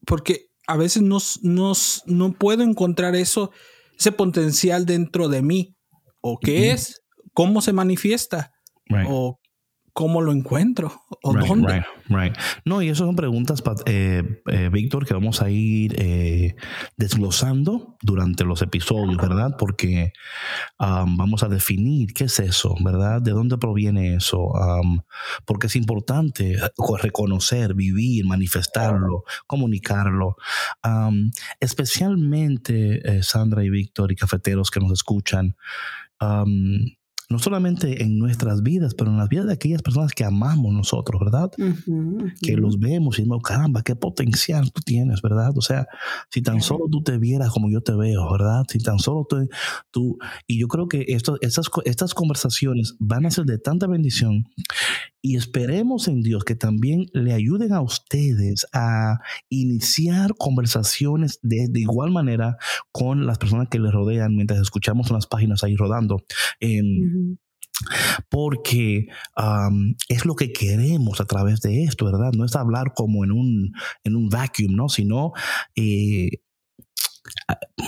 porque 0.06 0.50
a 0.66 0.76
veces 0.76 1.02
no 1.02 2.32
puedo 2.38 2.62
encontrar 2.62 3.16
eso, 3.16 3.50
ese 3.98 4.12
potencial 4.12 4.86
dentro 4.86 5.28
de 5.28 5.42
mí, 5.42 5.76
o 6.20 6.38
qué 6.38 6.70
es, 6.70 7.02
cómo 7.32 7.60
se 7.60 7.72
manifiesta, 7.72 8.52
o 9.08 9.40
cómo 9.96 10.20
lo 10.20 10.30
encuentro 10.30 10.92
o 11.22 11.32
dónde. 11.32 11.82
No, 12.66 12.82
y 12.82 12.88
esas 12.88 13.06
son 13.06 13.16
preguntas, 13.16 13.62
eh, 13.86 14.42
eh, 14.44 14.68
Víctor, 14.70 15.06
que 15.06 15.14
vamos 15.14 15.40
a 15.40 15.48
ir 15.48 15.94
eh, 15.96 16.54
desglosando 16.98 17.96
durante 18.02 18.44
los 18.44 18.60
episodios, 18.60 19.16
¿verdad? 19.16 19.56
Porque 19.58 20.12
um, 20.78 21.16
vamos 21.16 21.42
a 21.44 21.48
definir 21.48 22.12
qué 22.12 22.24
es 22.24 22.38
eso, 22.40 22.74
¿verdad? 22.84 23.22
¿De 23.22 23.30
dónde 23.30 23.56
proviene 23.56 24.16
eso? 24.16 24.48
Um, 24.48 25.00
porque 25.46 25.68
es 25.68 25.76
importante 25.76 26.58
reconocer, 27.00 27.72
vivir, 27.72 28.26
manifestarlo, 28.26 29.24
comunicarlo. 29.46 30.36
Um, 30.84 31.30
especialmente, 31.58 33.22
Sandra 33.22 33.64
y 33.64 33.70
Víctor 33.70 34.12
y 34.12 34.16
cafeteros 34.16 34.70
que 34.70 34.80
nos 34.80 34.92
escuchan 34.92 35.56
no 37.28 37.38
solamente 37.38 38.02
en 38.02 38.18
nuestras 38.18 38.62
vidas, 38.62 38.94
pero 38.94 39.10
en 39.10 39.16
las 39.16 39.28
vidas 39.28 39.46
de 39.46 39.54
aquellas 39.54 39.82
personas 39.82 40.12
que 40.12 40.24
amamos 40.24 40.72
nosotros, 40.72 41.20
¿verdad? 41.20 41.50
Que 42.40 42.56
los 42.56 42.78
vemos 42.78 43.18
y 43.18 43.22
decimos, 43.22 43.42
caramba, 43.42 43.82
qué 43.82 43.96
potencial 43.96 44.70
tú 44.70 44.80
tienes, 44.82 45.22
¿verdad? 45.22 45.52
O 45.56 45.60
sea, 45.60 45.86
si 46.30 46.42
tan 46.42 46.60
solo 46.60 46.86
tú 46.90 47.02
te 47.02 47.18
vieras 47.18 47.50
como 47.50 47.68
yo 47.70 47.80
te 47.80 47.94
veo, 47.94 48.30
¿verdad? 48.30 48.64
Si 48.68 48.78
tan 48.78 48.98
solo 48.98 49.26
tú... 49.90 50.18
Y 50.46 50.58
yo 50.58 50.68
creo 50.68 50.86
que 50.86 51.04
esto, 51.08 51.38
estas, 51.40 51.68
estas 51.84 52.14
conversaciones 52.14 52.94
van 53.00 53.26
a 53.26 53.30
ser 53.30 53.44
de 53.44 53.58
tanta 53.58 53.86
bendición 53.86 54.44
y 55.26 55.34
esperemos 55.34 56.06
en 56.06 56.22
Dios 56.22 56.44
que 56.44 56.54
también 56.54 57.06
le 57.12 57.32
ayuden 57.32 57.72
a 57.72 57.80
ustedes 57.80 58.64
a 58.72 59.18
iniciar 59.48 60.36
conversaciones 60.38 61.40
de, 61.42 61.66
de 61.68 61.80
igual 61.80 62.12
manera 62.12 62.58
con 62.92 63.26
las 63.26 63.36
personas 63.36 63.66
que 63.68 63.80
les 63.80 63.90
rodean 63.90 64.36
mientras 64.36 64.60
escuchamos 64.60 65.10
unas 65.10 65.26
páginas 65.26 65.64
ahí 65.64 65.74
rodando. 65.74 66.24
Porque 68.30 69.08
es 70.08 70.24
lo 70.24 70.36
que 70.36 70.52
queremos 70.52 71.20
a 71.20 71.24
través 71.24 71.60
de 71.60 71.82
esto, 71.82 72.04
¿verdad? 72.04 72.30
No 72.32 72.44
es 72.44 72.54
hablar 72.54 72.92
como 72.94 73.24
en 73.24 73.32
un, 73.32 73.72
en 74.04 74.14
un 74.14 74.28
vacuum, 74.28 74.76
¿no? 74.76 74.88
Sino 74.88 75.32
eh, 75.74 76.28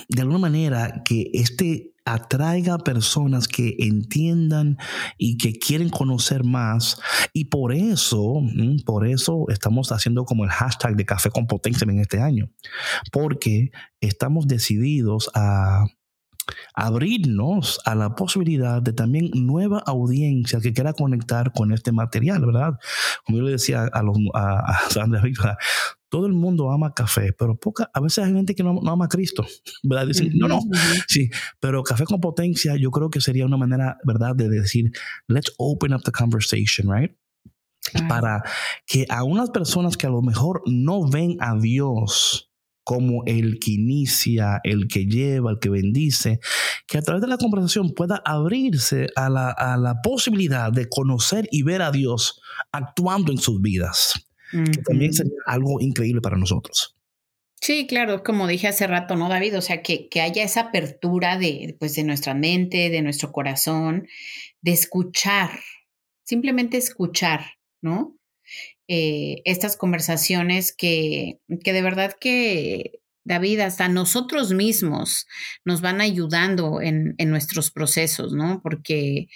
de 0.09 0.21
alguna 0.23 0.41
manera 0.41 1.03
que 1.05 1.31
este 1.35 1.95
atraiga 2.15 2.79
personas 2.79 3.49
que 3.49 3.77
entiendan 3.79 4.79
y 5.17 5.37
que 5.37 5.59
quieren 5.59 5.91
conocer 5.91 6.45
más. 6.45 7.01
Y 7.33 7.47
por 7.47 7.73
eso, 7.73 8.41
mm, 8.41 8.85
por 8.85 9.07
eso 9.07 9.47
estamos 9.49 9.93
haciendo 9.93 10.25
como 10.25 10.45
el 10.45 10.51
hashtag 10.51 10.97
de 10.97 11.07
Café 11.07 11.31
con 11.31 11.47
Potencia 11.47 11.85
en 11.85 12.01
este 12.01 12.21
año. 12.21 12.51
Porque 13.13 13.71
estamos 14.01 14.47
decididos 14.47 15.31
a 15.35 15.85
abrirnos 16.75 17.81
a 17.85 17.95
la 17.95 18.15
posibilidad 18.15 18.81
de 18.81 18.93
también 18.93 19.31
nueva 19.35 19.83
audiencia 19.87 20.61
que 20.61 20.73
quiera 20.73 20.93
conectar 20.93 21.53
con 21.53 21.73
este 21.73 21.93
material, 21.93 22.45
¿verdad? 22.47 22.79
Como 23.25 23.39
yo 23.39 23.45
le 23.45 23.53
decía 23.53 23.89
a, 23.93 24.03
los, 24.03 24.17
a, 24.35 24.89
Sandra 24.91 25.23
todo 26.09 26.27
el 26.27 26.33
mundo 26.33 26.71
ama 26.71 26.95
café, 26.95 27.33
pero 27.33 27.57
poca, 27.57 27.91
a 27.93 28.01
veces 28.01 28.25
hay 28.25 28.33
gente 28.33 28.55
que 28.55 28.63
no, 28.63 28.81
ama 28.87 29.07
a 29.07 29.09
Cristo, 29.09 29.47
¿verdad? 29.83 30.07
Dicen, 30.07 30.33
no, 30.35 30.49
no, 30.49 30.61
sí, 31.07 31.31
pero 31.61 31.83
café 31.83 32.05
con 32.05 32.21
potencia 32.21 32.77
yo 32.77 32.91
creo 32.91 33.11
que 33.11 33.21
sería 33.21 33.47
una 33.47 33.57
manera, 33.57 33.99
¿verdad?, 34.05 34.35
de 34.35 34.49
decir, 34.49 34.91
let's 35.27 35.53
open 35.59 35.95
up 35.95 36.03
the 36.05 36.13
conversation, 36.13 36.93
right? 36.93 37.13
Para 38.09 38.43
que 38.87 39.07
a 39.09 39.25
unas 39.25 39.51
personas 39.51 39.97
que 39.97 40.07
a 40.07 40.11
lo 40.11 40.21
mejor 40.21 40.63
no 40.67 41.09
ven 41.09 41.37
a 41.41 41.57
Dios, 41.57 42.49
como 42.89 43.23
el 43.27 43.59
que 43.59 43.73
inicia, 43.73 44.63
el 44.65 44.89
que 44.89 45.05
lleva, 45.05 45.51
el 45.51 45.59
que 45.59 45.69
bendice, 45.69 46.41
que 46.87 46.97
a 46.97 47.03
través 47.03 47.21
de 47.21 47.29
la 47.29 47.37
conversación 47.37 47.93
pueda 47.93 48.23
abrirse 48.25 49.09
a 49.15 49.29
la, 49.29 50.01
posibilidad 50.03 50.73
de 50.73 50.89
conocer 50.89 51.47
y 51.53 51.65
ver 51.65 51.83
a 51.83 51.91
Dios 51.91 52.41
actuando 52.73 53.31
en 53.31 53.37
sus 53.37 53.61
vidas, 53.61 54.28
que 54.51 54.83
también 54.83 55.13
sería 55.13 55.39
algo 55.47 55.81
increíble 55.81 56.21
para 56.21 56.37
nosotros. 56.37 56.95
Sí, 57.61 57.87
claro, 57.87 58.23
como 58.23 58.47
dije 58.47 58.69
hace 58.69 58.87
rato, 58.87 59.17
¿no, 59.17 59.29
David? 59.29 59.59
O 59.59 59.61
sea, 59.61 59.83
que, 59.83 60.09
que 60.09 60.21
haya 60.21 60.45
esa 60.45 60.61
apertura 60.61 61.39
de, 61.39 61.77
pues, 61.79 61.95
de 61.97 62.05
nuestra 62.05 62.35
mente, 62.35 62.89
de 62.89 63.03
nuestro 63.03 63.33
corazón, 63.33 64.07
de 64.63 64.73
escuchar, 64.73 65.51
simplemente 66.25 66.77
escuchar, 66.77 67.45
¿no? 67.83 68.17
Eh, 68.87 69.43
estas 69.45 69.77
conversaciones 69.77 70.75
que, 70.75 71.41
que 71.63 71.73
de 71.73 71.83
verdad 71.83 72.15
que, 72.19 73.01
David, 73.25 73.61
hasta 73.61 73.89
nosotros 73.89 74.55
mismos 74.55 75.27
nos 75.65 75.83
van 75.83 76.01
ayudando 76.01 76.81
en, 76.81 77.15
en 77.19 77.31
nuestros 77.31 77.71
procesos, 77.71 78.33
¿no? 78.33 78.63
Porque 78.63 79.29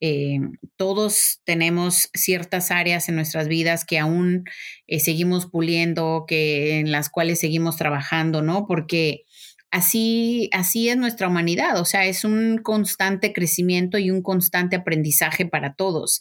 eh, 0.00 0.40
todos 0.76 1.40
tenemos 1.44 2.08
ciertas 2.14 2.70
áreas 2.70 3.08
en 3.08 3.16
nuestras 3.16 3.48
vidas 3.48 3.84
que 3.84 3.98
aún 3.98 4.44
eh, 4.86 4.98
seguimos 5.00 5.46
puliendo, 5.46 6.24
que 6.26 6.78
en 6.78 6.90
las 6.90 7.10
cuales 7.10 7.40
seguimos 7.40 7.76
trabajando, 7.76 8.40
¿no? 8.40 8.66
Porque 8.66 9.24
así, 9.70 10.48
así 10.52 10.88
es 10.88 10.96
nuestra 10.96 11.28
humanidad, 11.28 11.78
o 11.78 11.84
sea, 11.84 12.06
es 12.06 12.24
un 12.24 12.58
constante 12.62 13.32
crecimiento 13.32 13.98
y 13.98 14.10
un 14.10 14.22
constante 14.22 14.76
aprendizaje 14.76 15.46
para 15.46 15.74
todos. 15.74 16.20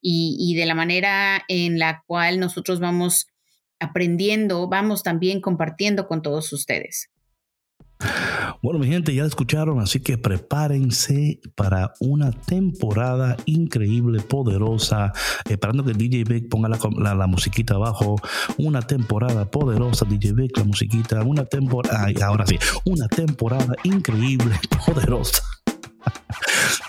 Y, 0.00 0.36
y 0.38 0.56
de 0.56 0.66
la 0.66 0.74
manera 0.74 1.44
en 1.48 1.78
la 1.78 2.02
cual 2.06 2.40
nosotros 2.40 2.80
vamos 2.80 3.28
aprendiendo, 3.78 4.68
vamos 4.68 5.02
también 5.02 5.40
compartiendo 5.40 6.06
con 6.08 6.22
todos 6.22 6.52
ustedes. 6.52 7.10
Bueno, 8.62 8.78
mi 8.78 8.86
gente, 8.88 9.14
ya 9.14 9.24
escucharon, 9.24 9.80
así 9.80 10.00
que 10.00 10.18
prepárense 10.18 11.40
para 11.54 11.94
una 12.00 12.30
temporada 12.30 13.36
increíble, 13.46 14.20
poderosa. 14.20 15.12
Esperando 15.48 15.84
que 15.84 15.92
DJ 15.92 16.24
Vic 16.24 16.48
ponga 16.48 16.68
la, 16.68 17.14
la, 17.14 17.26
musiquita 17.26 17.74
abajo. 17.74 18.16
Una 18.58 18.82
temporada 18.82 19.50
poderosa, 19.50 20.04
DJ 20.04 20.32
Vic, 20.32 20.58
la 20.58 20.64
musiquita. 20.64 21.22
Una 21.22 21.46
ahora 22.22 22.46
sí, 22.46 22.58
una 22.84 23.08
temporada 23.08 23.74
increíble, 23.84 24.54
poderosa. 24.86 25.42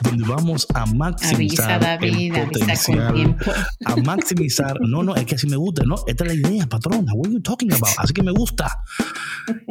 Donde 0.03 0.27
vamos 0.27 0.67
a 0.73 0.85
maximizar 0.85 2.03
el 2.03 2.31
potencial, 2.31 3.37
a 3.85 3.95
maximizar, 3.97 4.79
no, 4.81 5.03
no, 5.03 5.15
es 5.15 5.25
que 5.25 5.35
así 5.35 5.47
me 5.47 5.55
gusta, 5.55 5.83
no, 5.85 5.95
esta 6.07 6.25
es 6.25 6.35
la 6.35 6.49
idea, 6.49 6.67
patrona, 6.67 7.13
what 7.13 7.27
are 7.27 7.33
you 7.33 7.41
talking 7.41 7.71
about? 7.71 7.93
Así 7.97 8.13
que 8.13 8.23
me 8.23 8.31
gusta. 8.31 8.67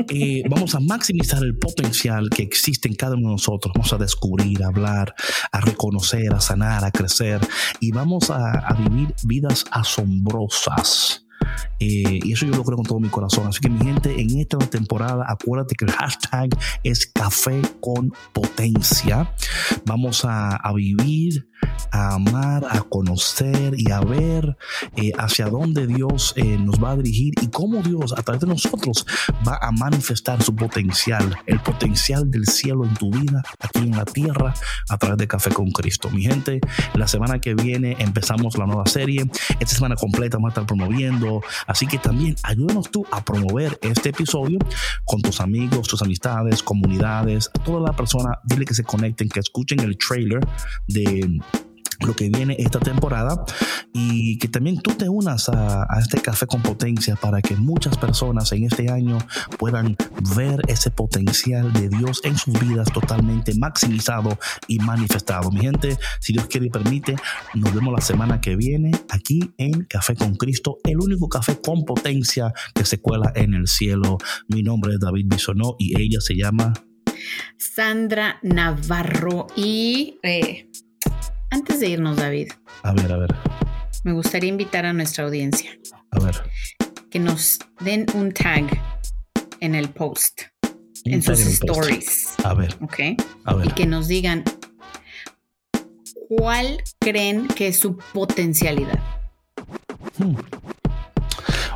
Eh, 0.08 0.42
vamos 0.48 0.74
a 0.74 0.80
maximizar 0.80 1.42
el 1.42 1.56
potencial 1.56 2.28
que 2.30 2.42
existe 2.42 2.88
en 2.88 2.94
cada 2.94 3.14
uno 3.14 3.28
de 3.28 3.34
nosotros, 3.34 3.72
vamos 3.74 3.92
a 3.92 3.98
descubrir, 3.98 4.62
a 4.62 4.68
hablar, 4.68 5.14
a 5.52 5.60
reconocer, 5.60 6.32
a 6.34 6.40
sanar, 6.40 6.84
a 6.84 6.90
crecer. 6.90 7.40
Y 7.80 7.92
vamos 7.92 8.30
a, 8.30 8.50
a 8.50 8.74
vivir 8.74 9.14
vidas 9.24 9.64
asombrosas 9.70 11.24
eh, 11.78 12.20
y 12.22 12.32
eso 12.32 12.46
yo 12.46 12.54
lo 12.54 12.64
creo 12.64 12.76
con 12.76 12.86
todo 12.86 13.00
mi 13.00 13.08
corazón. 13.08 13.46
Así 13.46 13.60
que 13.60 13.68
mi 13.68 13.84
gente, 13.84 14.20
en 14.20 14.38
esta 14.38 14.58
temporada, 14.58 15.24
acuérdate 15.26 15.74
que 15.74 15.86
el 15.86 15.92
hashtag 15.92 16.50
es 16.84 17.06
café 17.06 17.62
con 17.80 18.12
potencia. 18.32 19.32
Vamos 19.86 20.24
a, 20.24 20.58
vivir, 20.74 21.48
a 21.90 22.14
amar, 22.14 22.64
a 22.70 22.80
conocer 22.82 23.74
y 23.76 23.90
a 23.90 24.00
ver 24.00 24.56
eh, 24.96 25.12
hacia 25.18 25.46
dónde 25.46 25.86
Dios 25.86 26.32
eh, 26.36 26.58
nos 26.58 26.82
va 26.82 26.92
a 26.92 26.96
dirigir 26.96 27.34
y 27.40 27.48
cómo 27.48 27.82
Dios 27.82 28.12
a 28.16 28.22
través 28.22 28.40
de 28.40 28.46
nosotros 28.46 29.06
va 29.46 29.58
a 29.60 29.72
manifestar 29.72 30.42
su 30.42 30.54
potencial, 30.54 31.36
el 31.46 31.60
potencial 31.60 32.30
del 32.30 32.46
cielo 32.46 32.84
en 32.84 32.94
tu 32.94 33.10
vida, 33.10 33.42
aquí 33.58 33.80
en 33.80 33.96
la 33.96 34.04
tierra, 34.04 34.54
a 34.88 34.98
través 34.98 35.18
de 35.18 35.28
Café 35.28 35.50
con 35.50 35.70
Cristo. 35.70 36.10
Mi 36.10 36.22
gente, 36.22 36.60
la 36.94 37.08
semana 37.08 37.40
que 37.40 37.54
viene 37.54 37.96
empezamos 37.98 38.56
la 38.58 38.66
nueva 38.66 38.86
serie. 38.86 39.28
Esta 39.58 39.74
semana 39.74 39.96
completa 39.96 40.36
vamos 40.36 40.48
a 40.48 40.52
estar 40.52 40.66
promoviendo 40.66 41.42
Así 41.66 41.86
que 41.86 41.98
también 41.98 42.36
ayúdanos 42.42 42.90
tú 42.90 43.04
a 43.10 43.24
promover 43.24 43.78
este 43.82 44.10
episodio 44.10 44.58
con 45.04 45.22
tus 45.22 45.40
amigos, 45.40 45.88
tus 45.88 46.02
amistades, 46.02 46.62
comunidades, 46.62 47.50
toda 47.64 47.80
la 47.80 47.92
persona. 47.92 48.38
Dile 48.44 48.64
que 48.64 48.74
se 48.74 48.84
conecten, 48.84 49.28
que 49.28 49.40
escuchen 49.40 49.80
el 49.80 49.96
trailer 49.96 50.40
de 50.88 51.40
lo 52.06 52.14
que 52.14 52.28
viene 52.28 52.56
esta 52.58 52.80
temporada 52.80 53.44
y 53.92 54.38
que 54.38 54.48
también 54.48 54.80
tú 54.80 54.92
te 54.92 55.08
unas 55.08 55.48
a, 55.48 55.86
este 56.00 56.20
café 56.20 56.46
con 56.46 56.62
potencia 56.62 57.16
para 57.16 57.42
que 57.42 57.56
muchas 57.56 57.96
personas 57.98 58.52
en 58.52 58.64
este 58.64 58.90
año 58.90 59.18
puedan 59.58 59.96
ver 60.36 60.60
ese 60.68 60.90
potencial 60.90 61.72
de 61.72 61.88
Dios 61.88 62.20
en 62.24 62.36
sus 62.36 62.58
vidas 62.58 62.90
totalmente 62.92 63.54
maximizado 63.54 64.38
y 64.66 64.78
manifestado. 64.78 65.50
Mi 65.50 65.60
gente, 65.60 65.98
si 66.20 66.32
Dios 66.32 66.46
quiere 66.46 66.66
y 66.66 66.70
permite, 66.70 67.16
nos 67.54 67.74
vemos 67.74 67.92
la 67.92 68.00
semana 68.00 68.40
que 68.40 68.56
viene 68.56 68.92
aquí 69.08 69.52
en 69.58 69.84
Café 69.84 70.14
con 70.14 70.36
Cristo, 70.36 70.78
el 70.84 71.00
único 71.00 71.28
café 71.28 71.60
con 71.60 71.84
potencia 71.84 72.52
que 72.74 72.84
se 72.84 73.00
cuela 73.00 73.32
en 73.34 73.54
el 73.54 73.66
cielo. 73.66 74.18
Mi 74.48 74.62
nombre 74.62 74.94
es 74.94 75.00
David 75.00 75.26
Bisonó 75.28 75.76
y 75.78 76.00
ella 76.00 76.20
se 76.20 76.36
llama 76.36 76.72
Sandra 77.56 78.38
Navarro 78.42 79.46
y... 79.56 80.18
Eh, 80.22 80.70
antes 81.50 81.80
de 81.80 81.88
irnos, 81.88 82.16
David. 82.16 82.52
A 82.82 82.92
ver, 82.92 83.12
a 83.12 83.16
ver. 83.16 83.34
Me 84.04 84.12
gustaría 84.12 84.48
invitar 84.48 84.86
a 84.86 84.92
nuestra 84.92 85.24
audiencia. 85.24 85.70
A 86.10 86.20
ver. 86.20 86.34
Que 87.10 87.18
nos 87.18 87.58
den 87.80 88.06
un 88.14 88.32
tag 88.32 88.66
en 89.60 89.74
el 89.74 89.90
post, 89.90 90.42
en 91.04 91.22
sus 91.22 91.40
stories. 91.40 92.34
A 92.44 92.54
ver. 92.54 92.76
Ok. 92.80 92.98
A 93.44 93.54
ver. 93.54 93.66
Y 93.66 93.70
que 93.72 93.86
nos 93.86 94.08
digan 94.08 94.44
cuál 96.28 96.82
creen 96.98 97.48
que 97.48 97.68
es 97.68 97.78
su 97.78 97.98
potencialidad. 98.12 99.00
Hmm. 100.18 100.36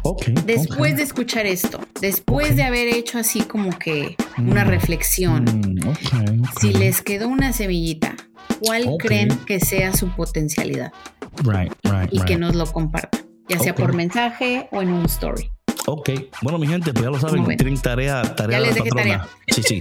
Okay, 0.07 0.35
después 0.45 0.99
de 0.99 1.03
escuchar 1.03 1.47
esto, 1.47 1.81
después 1.99 2.57
de 2.57 2.63
haber 2.63 2.89
hecho 2.89 3.19
así 3.19 3.41
como 3.41 3.79
que 3.79 4.17
una 4.37 4.63
hmm. 4.63 4.69
reflexión, 4.69 5.45
hmm, 5.45 6.45
si 6.61 6.75
les 6.75 7.01
quedó 7.01 7.27
una 7.27 7.55
semillita, 7.55 8.15
cuál 8.61 8.97
creen 8.99 9.31
que 9.47 9.61
sea 9.61 9.95
su 9.95 10.09
potencialidad. 10.11 10.93
Right, 11.43 11.73
right. 11.85 12.13
Y 12.13 12.21
que 12.21 12.37
nos 12.37 12.55
lo 12.55 12.67
compartan, 12.67 13.23
ya 13.49 13.59
sea 13.59 13.75
por 13.75 13.95
mensaje 13.95 14.69
o 14.73 14.83
en 14.83 14.93
un 14.93 15.07
story. 15.07 15.51
Ok, 15.87 16.11
bueno, 16.41 16.59
mi 16.59 16.67
gente, 16.67 16.93
pues 16.93 17.05
ya 17.05 17.11
lo 17.11 17.21
saben, 17.21 17.45
tienen 17.59 17.77
tarea, 17.79 18.23
tarea 18.35 18.61
de 18.61 18.73
la 18.73 18.85
patrona. 18.85 19.29
Sí, 19.49 19.63
sí. 19.63 19.81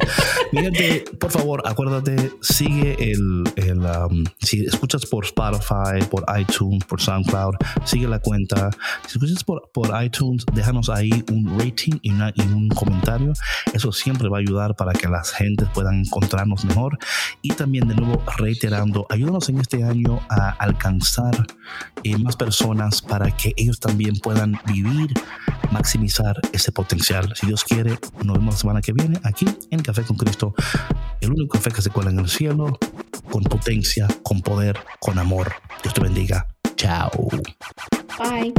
mi 0.51 0.61
gente, 0.61 1.05
por 1.17 1.31
favor, 1.31 1.63
acuérdate, 1.65 2.31
sigue 2.41 2.97
el, 2.99 3.43
el 3.55 3.79
um, 3.79 4.25
si 4.39 4.65
escuchas 4.65 5.05
por 5.05 5.23
Spotify, 5.23 6.03
por 6.11 6.25
iTunes, 6.37 6.83
por 6.83 7.01
SoundCloud, 7.01 7.55
sigue 7.85 8.07
la 8.09 8.19
cuenta. 8.19 8.69
Si 9.07 9.17
escuchas 9.17 9.45
por, 9.45 9.69
por 9.73 10.03
iTunes, 10.03 10.45
déjanos 10.53 10.89
ahí 10.89 11.23
un 11.31 11.57
rating 11.57 11.93
y, 12.01 12.11
y 12.11 12.41
un 12.41 12.67
comentario. 12.69 13.31
Eso 13.71 13.93
siempre 13.93 14.27
va 14.27 14.37
a 14.37 14.41
ayudar 14.41 14.75
para 14.75 14.91
que 14.91 15.07
las 15.07 15.31
gentes 15.31 15.69
puedan 15.73 16.01
encontrarnos 16.01 16.65
mejor. 16.65 16.97
Y 17.41 17.49
también, 17.49 17.87
de 17.87 17.95
nuevo, 17.95 18.21
reiterando, 18.37 19.07
ayúdanos 19.09 19.47
en 19.47 19.59
este 19.59 19.83
año 19.83 20.19
a 20.29 20.49
alcanzar 20.49 21.47
eh, 22.03 22.17
más 22.17 22.35
personas 22.35 23.01
para 23.01 23.31
que 23.31 23.53
ellos 23.55 23.79
también 23.79 24.17
puedan 24.17 24.59
vivir 24.65 25.13
maximizar 25.93 26.35
ese 26.51 26.71
potencial. 26.71 27.31
Si 27.35 27.45
Dios 27.45 27.63
quiere, 27.63 27.99
nos 28.23 28.37
vemos 28.37 28.55
la 28.55 28.59
semana 28.59 28.81
que 28.81 28.93
viene 28.93 29.19
aquí 29.23 29.45
en 29.69 29.81
Café 29.81 30.01
con 30.01 30.17
Cristo, 30.17 30.55
el 31.21 31.31
único 31.31 31.57
café 31.57 31.71
que 31.71 31.81
se 31.83 31.91
cuela 31.91 32.09
en 32.09 32.19
el 32.19 32.29
cielo, 32.29 32.79
con 33.29 33.43
potencia, 33.43 34.07
con 34.23 34.41
poder, 34.41 34.75
con 34.99 35.19
amor. 35.19 35.53
Dios 35.83 35.93
te 35.93 36.01
bendiga. 36.01 36.47
Chao. 36.75 37.11
Bye. 38.17 38.53